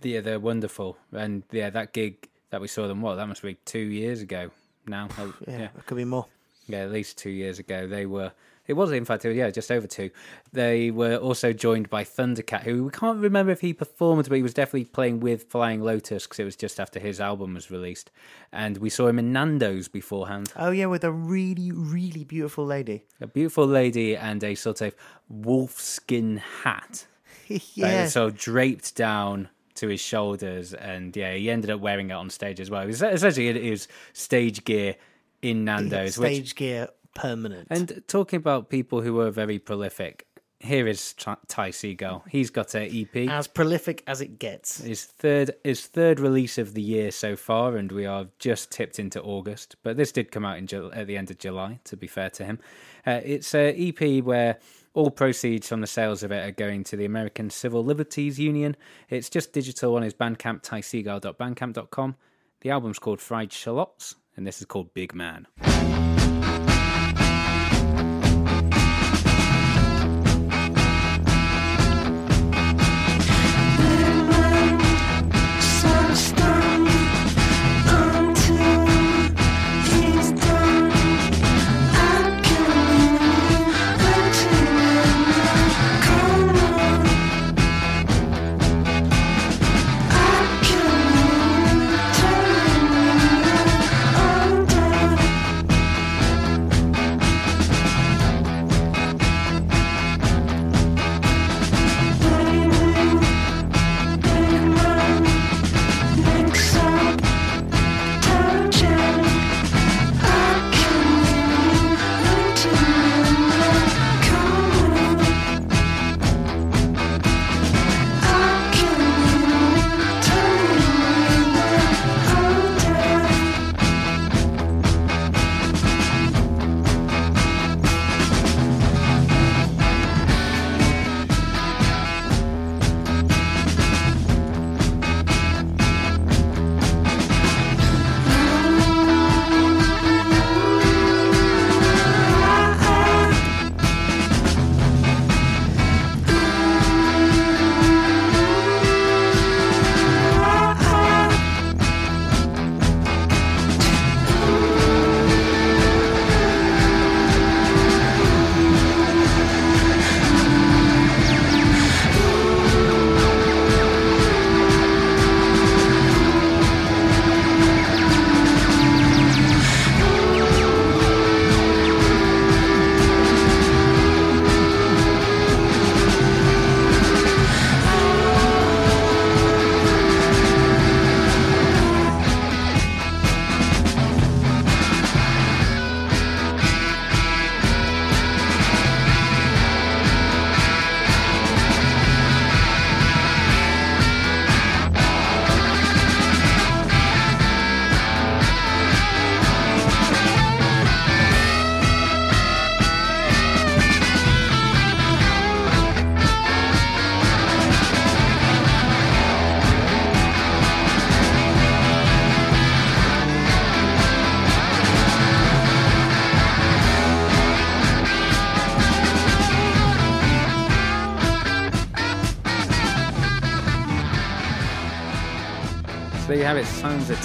Yeah, 0.00 0.20
they're 0.20 0.40
wonderful, 0.40 0.96
and 1.12 1.44
yeah, 1.52 1.70
that 1.70 1.92
gig 1.92 2.28
that 2.52 2.60
we 2.60 2.68
saw 2.68 2.86
them. 2.86 3.00
What 3.02 3.16
that 3.16 3.26
must 3.26 3.42
be 3.42 3.54
two 3.64 3.80
years 3.80 4.20
ago 4.22 4.50
now. 4.86 5.08
Yeah, 5.48 5.58
yeah, 5.58 5.68
it 5.76 5.86
could 5.86 5.96
be 5.96 6.04
more. 6.04 6.26
yeah, 6.68 6.78
at 6.84 6.92
least 6.92 7.18
two 7.18 7.30
years 7.30 7.58
ago. 7.58 7.88
They 7.88 8.06
were. 8.06 8.30
It 8.64 8.74
was 8.74 8.92
in 8.92 9.04
fact, 9.04 9.24
yeah, 9.24 9.50
just 9.50 9.72
over 9.72 9.88
two. 9.88 10.10
They 10.52 10.92
were 10.92 11.16
also 11.16 11.52
joined 11.52 11.90
by 11.90 12.04
Thundercat, 12.04 12.62
who 12.62 12.84
we 12.84 12.90
can't 12.90 13.18
remember 13.18 13.50
if 13.50 13.60
he 13.60 13.72
performed, 13.72 14.28
but 14.28 14.36
he 14.36 14.42
was 14.42 14.54
definitely 14.54 14.84
playing 14.84 15.18
with 15.18 15.50
Flying 15.50 15.82
Lotus 15.82 16.28
because 16.28 16.38
it 16.38 16.44
was 16.44 16.54
just 16.54 16.78
after 16.78 17.00
his 17.00 17.20
album 17.20 17.54
was 17.54 17.72
released. 17.72 18.12
And 18.52 18.78
we 18.78 18.88
saw 18.88 19.08
him 19.08 19.18
in 19.18 19.32
Nando's 19.32 19.88
beforehand. 19.88 20.52
Oh 20.54 20.70
yeah, 20.70 20.86
with 20.86 21.02
a 21.02 21.10
really 21.10 21.72
really 21.72 22.22
beautiful 22.22 22.64
lady. 22.64 23.04
A 23.20 23.26
beautiful 23.26 23.66
lady 23.66 24.16
and 24.16 24.44
a 24.44 24.54
sort 24.54 24.80
of 24.80 24.94
wolfskin 25.28 26.38
hat. 26.38 27.06
yeah, 27.74 28.06
So 28.06 28.30
draped 28.30 28.94
down 28.94 29.48
to 29.76 29.88
his 29.88 30.00
shoulders, 30.00 30.74
and 30.74 31.16
yeah, 31.16 31.34
he 31.34 31.50
ended 31.50 31.70
up 31.70 31.80
wearing 31.80 32.10
it 32.10 32.14
on 32.14 32.30
stage 32.30 32.60
as 32.60 32.70
well. 32.70 32.86
Was 32.86 33.02
essentially 33.02 33.48
it 33.48 33.56
is 33.56 33.88
stage 34.12 34.64
gear 34.64 34.96
in 35.40 35.64
Nando's. 35.64 36.18
which, 36.18 36.32
stage 36.32 36.54
gear 36.54 36.88
permanent. 37.14 37.68
and 37.70 38.02
talking 38.08 38.36
about 38.36 38.68
people 38.68 39.00
who 39.00 39.14
were 39.14 39.30
very 39.30 39.58
prolific, 39.58 40.26
here 40.62 40.86
is 40.86 41.14
Ty 41.14 41.70
Segall. 41.70 42.22
He's 42.28 42.50
got 42.50 42.74
an 42.74 42.88
EP. 42.92 43.28
as 43.28 43.48
prolific 43.48 44.02
as 44.06 44.20
it 44.20 44.38
gets. 44.38 44.80
His 44.80 45.04
third 45.04 45.52
his 45.64 45.86
third 45.86 46.20
release 46.20 46.56
of 46.56 46.74
the 46.74 46.82
year 46.82 47.10
so 47.10 47.36
far, 47.36 47.76
and 47.76 47.90
we 47.90 48.06
are 48.06 48.26
just 48.38 48.70
tipped 48.70 48.98
into 48.98 49.20
August. 49.20 49.76
But 49.82 49.96
this 49.96 50.12
did 50.12 50.30
come 50.30 50.44
out 50.44 50.58
in 50.58 50.92
at 50.92 51.06
the 51.06 51.16
end 51.16 51.30
of 51.30 51.38
July. 51.38 51.80
To 51.84 51.96
be 51.96 52.06
fair 52.06 52.30
to 52.30 52.44
him, 52.44 52.60
uh, 53.06 53.20
it's 53.24 53.54
a 53.54 53.74
EP 53.76 54.22
where 54.24 54.58
all 54.94 55.10
proceeds 55.10 55.68
from 55.68 55.80
the 55.80 55.86
sales 55.86 56.22
of 56.22 56.32
it 56.32 56.46
are 56.46 56.52
going 56.52 56.84
to 56.84 56.96
the 56.96 57.04
American 57.04 57.50
Civil 57.50 57.84
Liberties 57.84 58.38
Union. 58.38 58.76
It's 59.08 59.30
just 59.30 59.52
digital 59.52 59.96
on 59.96 60.02
his 60.02 60.14
Bandcamp, 60.14 60.62
tysegall.bandcamp.com. 60.62 62.16
The 62.60 62.70
album's 62.70 62.98
called 62.98 63.20
Fried 63.20 63.52
Shallots, 63.52 64.16
and 64.36 64.46
this 64.46 64.60
is 64.60 64.66
called 64.66 64.94
Big 64.94 65.14
Man. 65.14 65.46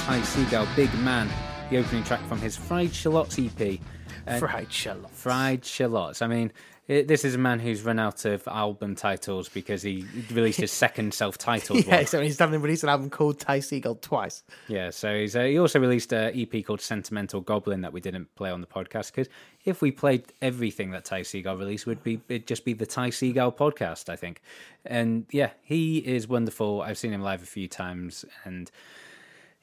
Ty 0.08 0.22
Segall, 0.22 0.74
Big 0.78 0.94
Man, 1.00 1.28
the 1.70 1.80
opening 1.80 2.02
track 2.06 2.22
from 2.30 2.40
his 2.40 2.56
Fried 2.56 2.94
Shallots 2.96 3.38
EP. 3.38 3.78
Uh, 4.26 4.40
Fried 4.40 4.72
shallot. 4.72 5.10
Fried 5.12 5.66
Shallots. 5.66 6.22
I 6.22 6.28
mean, 6.28 6.54
it, 6.88 7.10
this 7.10 7.26
is 7.26 7.36
a 7.36 7.38
man 7.38 7.60
who's 7.60 7.82
run 7.82 8.00
out 8.00 8.24
of 8.24 8.48
album 8.48 8.96
titles 8.96 9.50
because 9.50 9.82
he 9.82 10.06
released 10.32 10.62
his 10.62 10.72
second 10.72 11.14
self-titled 11.14 11.86
Yeah, 11.86 11.98
one. 11.98 12.06
so 12.06 12.22
he's 12.22 12.38
done 12.38 12.52
released 12.52 12.84
an 12.84 12.90
album 12.90 13.10
called 13.10 13.38
Ty 13.38 13.60
Segall 13.60 14.00
twice. 14.00 14.44
Yeah, 14.70 14.92
so 14.92 15.14
he's, 15.14 15.36
uh, 15.36 15.44
he 15.44 15.60
also 15.60 15.78
released 15.78 16.14
an 16.14 16.32
EP 16.40 16.64
called 16.66 16.80
Sentimental 16.80 17.42
Goblin 17.42 17.82
that 17.82 17.92
we 17.92 18.00
didn't 18.00 18.34
play 18.36 18.50
on 18.50 18.62
the 18.62 18.68
podcast 18.68 19.08
because 19.12 19.28
if 19.66 19.82
we 19.82 19.92
played 19.92 20.24
everything 20.42 20.92
that 20.92 21.04
Ty 21.04 21.24
Segall 21.24 21.60
released, 21.60 21.86
would 21.86 22.02
be 22.02 22.22
it'd 22.30 22.48
just 22.48 22.64
be 22.64 22.72
the 22.72 22.86
Ty 22.86 23.10
Segall 23.10 23.54
podcast, 23.54 24.08
I 24.08 24.16
think. 24.16 24.42
And 24.86 25.26
yeah, 25.32 25.50
he 25.64 25.98
is 25.98 26.30
wonderful. 26.30 26.82
I've 26.82 26.98
seen 26.98 27.12
him 27.12 27.22
live 27.22 27.44
a 27.44 27.46
few 27.46 27.68
times, 27.68 28.24
and 28.46 28.72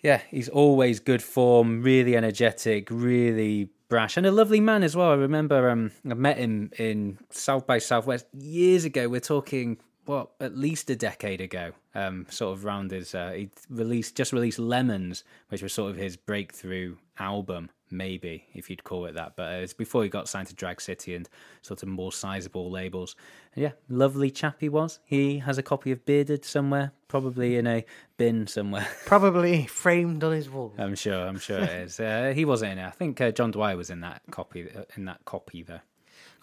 yeah, 0.05 0.20
he's 0.30 0.50
always 0.50 1.00
good 1.00 1.22
form, 1.22 1.82
really 1.82 2.14
energetic, 2.14 2.88
really 2.90 3.70
brash, 3.88 4.18
and 4.18 4.26
a 4.26 4.30
lovely 4.30 4.61
man 4.61 4.82
as 4.82 4.94
well. 4.94 5.11
I 5.11 5.14
remember 5.14 5.70
um, 5.70 5.92
I 6.09 6.12
met 6.12 6.36
him 6.36 6.70
in 6.78 7.18
South 7.30 7.66
by 7.66 7.78
Southwest 7.78 8.26
years 8.34 8.84
ago. 8.84 9.09
We're 9.09 9.20
talking 9.20 9.78
what 10.05 10.32
at 10.40 10.59
least 10.59 10.90
a 10.90 10.94
decade 10.94 11.40
ago. 11.40 11.72
Um, 11.94 12.26
sort 12.28 12.52
of 12.52 12.64
round 12.66 12.90
his 12.90 13.14
uh, 13.14 13.30
he 13.30 13.48
released 13.70 14.14
just 14.14 14.34
released 14.34 14.59
Lemons, 14.59 15.24
which 15.48 15.62
was 15.62 15.72
sort 15.72 15.90
of 15.90 15.96
his 15.96 16.18
breakthrough 16.18 16.96
album, 17.18 17.70
maybe 17.95 18.47
if 18.55 18.68
you'd 18.68 18.84
call 18.84 19.07
it 19.07 19.14
that. 19.14 19.36
But 19.36 19.53
uh, 19.53 19.57
it's 19.57 19.72
before 19.72 20.03
he 20.03 20.09
got 20.09 20.28
signed 20.28 20.49
to 20.49 20.55
Drag 20.55 20.80
City 20.80 21.14
and 21.14 21.28
sort 21.62 21.82
of 21.82 21.88
more 21.88 22.12
sizable 22.12 22.70
labels. 22.70 23.16
And 23.55 23.62
yeah, 23.62 23.72
lovely 23.88 24.30
chap 24.30 24.57
he 24.61 24.68
was. 24.68 24.99
He 25.05 25.38
has 25.38 25.59
a 25.59 25.62
copy 25.62 25.92
of 25.92 26.05
Bearded 26.05 26.45
somewhere, 26.45 26.92
probably 27.09 27.57
in 27.57 27.66
a 27.66 27.84
bin 28.16 28.47
somewhere. 28.47 28.86
Probably 29.07 29.66
framed 29.66 30.22
on 30.22 30.32
his 30.32 30.49
wall. 30.49 30.72
I'm 30.78 30.95
sure. 30.95 31.26
I'm 31.26 31.38
sure 31.38 31.59
it 31.59 31.70
is. 31.70 31.99
Uh, 31.99 32.32
he 32.34 32.45
wasn't 32.45 32.72
in 32.72 32.78
it. 32.78 32.86
I 32.86 32.90
think 32.90 33.20
uh, 33.20 33.30
John 33.32 33.51
Dwyer 33.51 33.76
was 33.76 33.90
in 33.90 34.01
that 34.01 34.22
copy. 34.30 34.68
Uh, 34.70 34.82
in 34.97 35.05
that 35.07 35.24
copy, 35.24 35.62
though. 35.62 35.80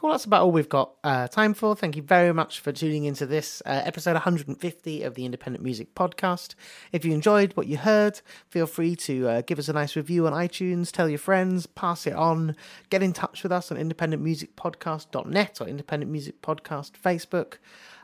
Cool, 0.02 0.10
that's 0.10 0.26
about 0.26 0.41
all 0.41 0.52
we've 0.52 0.68
got 0.68 0.93
uh, 1.04 1.28
time 1.28 1.54
for. 1.54 1.76
Thank 1.76 1.95
you 1.95 2.02
very 2.02 2.34
much 2.34 2.60
for 2.60 2.72
tuning 2.72 3.04
into 3.04 3.28
this 3.28 3.62
uh, 3.68 3.84
episode 3.86 4.14
150 4.14 5.04
of 5.04 5.14
the 5.14 5.26
Independent 5.26 5.64
Music 5.64 5.93
Podcast. 5.93 6.56
If 6.91 7.06
you 7.06 7.14
enjoyed 7.14 7.56
what 7.56 7.68
you 7.68 7.78
heard, 7.78 8.20
feel 8.49 8.66
free 8.66 8.95
to 8.95 9.30
uh, 9.30 9.41
give 9.41 9.60
us 9.60 9.70
a 9.70 9.74
nice 9.74 9.95
review 9.95 10.26
on 10.26 10.34
iTunes, 10.34 10.91
tell 10.91 11.08
your 11.08 11.20
friends, 11.20 11.68
pass 11.68 12.08
it 12.08 12.14
on, 12.14 12.56
get 12.89 13.04
in 13.04 13.14
touch 13.14 13.43
with 13.43 13.52
us 13.52 13.72
on 13.72 13.78
independentmusicpodcast.net 13.78 15.62
or 15.62 15.68
Independent 15.68 16.12
Music 16.12 16.41
Podcast 16.41 16.93
Facebook. 16.93 17.58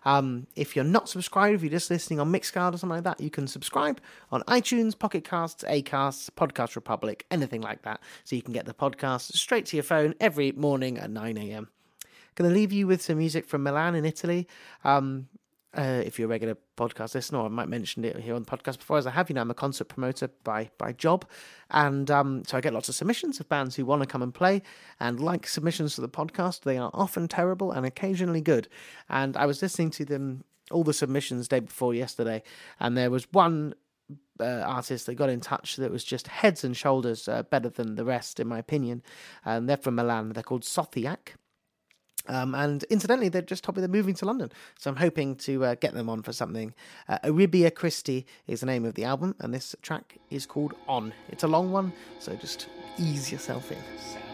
Um, 0.06 0.46
if 0.56 0.76
you're 0.76 0.86
not 0.86 1.10
subscribed, 1.10 1.56
if 1.56 1.64
you're 1.64 1.72
just 1.72 1.90
listening 1.90 2.20
on 2.20 2.32
Mixcloud 2.32 2.76
or 2.76 2.78
something 2.78 2.98
like 2.98 3.06
that, 3.06 3.20
you 3.20 3.32
can 3.32 3.48
subscribe 3.48 4.00
on 4.32 4.44
iTunes, 4.44 4.98
Pocket 4.98 5.24
Casts, 5.24 5.64
Acasts, 5.68 6.30
Podcast 6.30 6.76
Republic, 6.76 7.26
anything 7.32 7.62
like 7.62 7.82
that. 7.82 8.02
So 8.24 8.36
you 8.36 8.44
can 8.44 8.54
get 8.54 8.68
the 8.68 8.76
podcast 8.76 9.32
straight 9.32 9.66
to 9.66 9.78
your 9.78 9.84
phone 9.84 10.14
every 10.20 10.52
morning 10.52 11.00
at 11.00 11.10
9 11.10 11.38
a.m. 11.40 11.70
Going 12.38 12.52
to 12.52 12.54
leave 12.54 12.72
you 12.72 12.86
with 12.86 13.02
some 13.02 13.18
music 13.18 13.48
from 13.48 13.64
Milan 13.64 13.96
in 13.96 14.06
Italy. 14.06 14.48
Um, 14.84 15.28
uh, 15.76 16.04
if 16.06 16.20
you're 16.20 16.28
a 16.28 16.30
regular 16.30 16.56
podcast 16.78 17.16
listener, 17.16 17.42
I 17.42 17.48
might 17.48 17.68
mention 17.68 18.06
it 18.06 18.16
here 18.18 18.36
on 18.36 18.44
the 18.44 18.50
podcast 18.50 18.78
before, 18.78 19.00
as 19.00 19.08
I 19.08 19.10
have. 19.10 19.28
You 19.28 19.34
know, 19.34 19.42
I'm 19.42 19.50
a 19.50 19.56
concert 19.56 19.86
promoter 19.86 20.30
by 20.44 20.70
by 20.78 20.92
job, 20.92 21.26
and 21.72 22.12
um, 22.12 22.44
so 22.46 22.56
I 22.56 22.62
get 22.62 22.76
lots 22.76 22.90
of 22.90 22.96
submissions 22.96 23.40
of 23.40 23.50
bands 23.50 23.76
who 23.76 23.86
want 23.86 24.04
to 24.04 24.08
come 24.08 24.22
and 24.22 24.32
play. 24.32 24.62
And 25.00 25.20
like 25.20 25.48
submissions 25.48 25.96
to 25.96 26.02
the 26.02 26.10
podcast, 26.10 26.62
they 26.62 26.78
are 26.78 26.92
often 26.94 27.28
terrible 27.28 27.72
and 27.72 27.88
occasionally 27.88 28.42
good. 28.42 28.68
And 29.10 29.36
I 29.36 29.48
was 29.48 29.64
listening 29.64 29.90
to 29.92 30.06
them 30.06 30.44
all 30.70 30.84
the 30.84 30.94
submissions 30.94 31.48
day 31.48 31.62
before 31.62 31.96
yesterday, 31.96 32.44
and 32.80 32.96
there 32.96 33.10
was 33.10 33.26
one 33.34 33.74
uh, 34.40 34.62
artist 34.64 35.08
that 35.08 35.16
got 35.16 35.32
in 35.32 35.42
touch 35.42 35.78
that 35.78 35.92
was 35.92 36.04
just 36.04 36.28
heads 36.28 36.64
and 36.64 36.78
shoulders 36.78 37.28
uh, 37.28 37.42
better 37.42 37.70
than 37.70 37.96
the 37.96 38.06
rest, 38.06 38.40
in 38.40 38.48
my 38.48 38.60
opinion. 38.60 39.02
And 39.44 39.68
they're 39.68 39.76
from 39.76 39.96
Milan. 39.96 40.34
They're 40.34 40.44
called 40.44 40.64
Sothiac. 40.64 41.34
Um, 42.28 42.56
and 42.56 42.84
incidentally, 42.86 43.30
they've 43.30 43.46
just 43.46 43.64
told 43.64 43.78
me 43.78 43.82
they're 43.82 43.90
moving 43.90 44.16
to 44.16 44.26
London. 44.26 44.52
So 44.80 44.90
I'm 44.90 44.98
hoping 44.98 45.36
to 45.38 45.66
uh, 45.66 45.76
get 45.76 45.94
them 45.94 46.10
on 46.10 46.22
for 46.22 46.34
something. 46.34 46.74
Uh, 47.08 47.20
Christi 47.74 48.26
is 48.48 48.60
the 48.60 48.66
name 48.66 48.86
of 48.86 48.96
the 48.96 49.04
album, 49.04 49.36
and 49.40 49.54
this 49.54 49.76
track 49.82 50.18
is 50.30 50.46
called 50.46 50.74
On. 50.88 51.14
It's 51.30 51.44
a 51.44 51.48
long 51.48 51.72
one, 51.72 51.94
so 52.20 52.36
just 52.36 52.68
ease 52.98 53.32
yourself 53.32 53.72
in. 53.72 54.27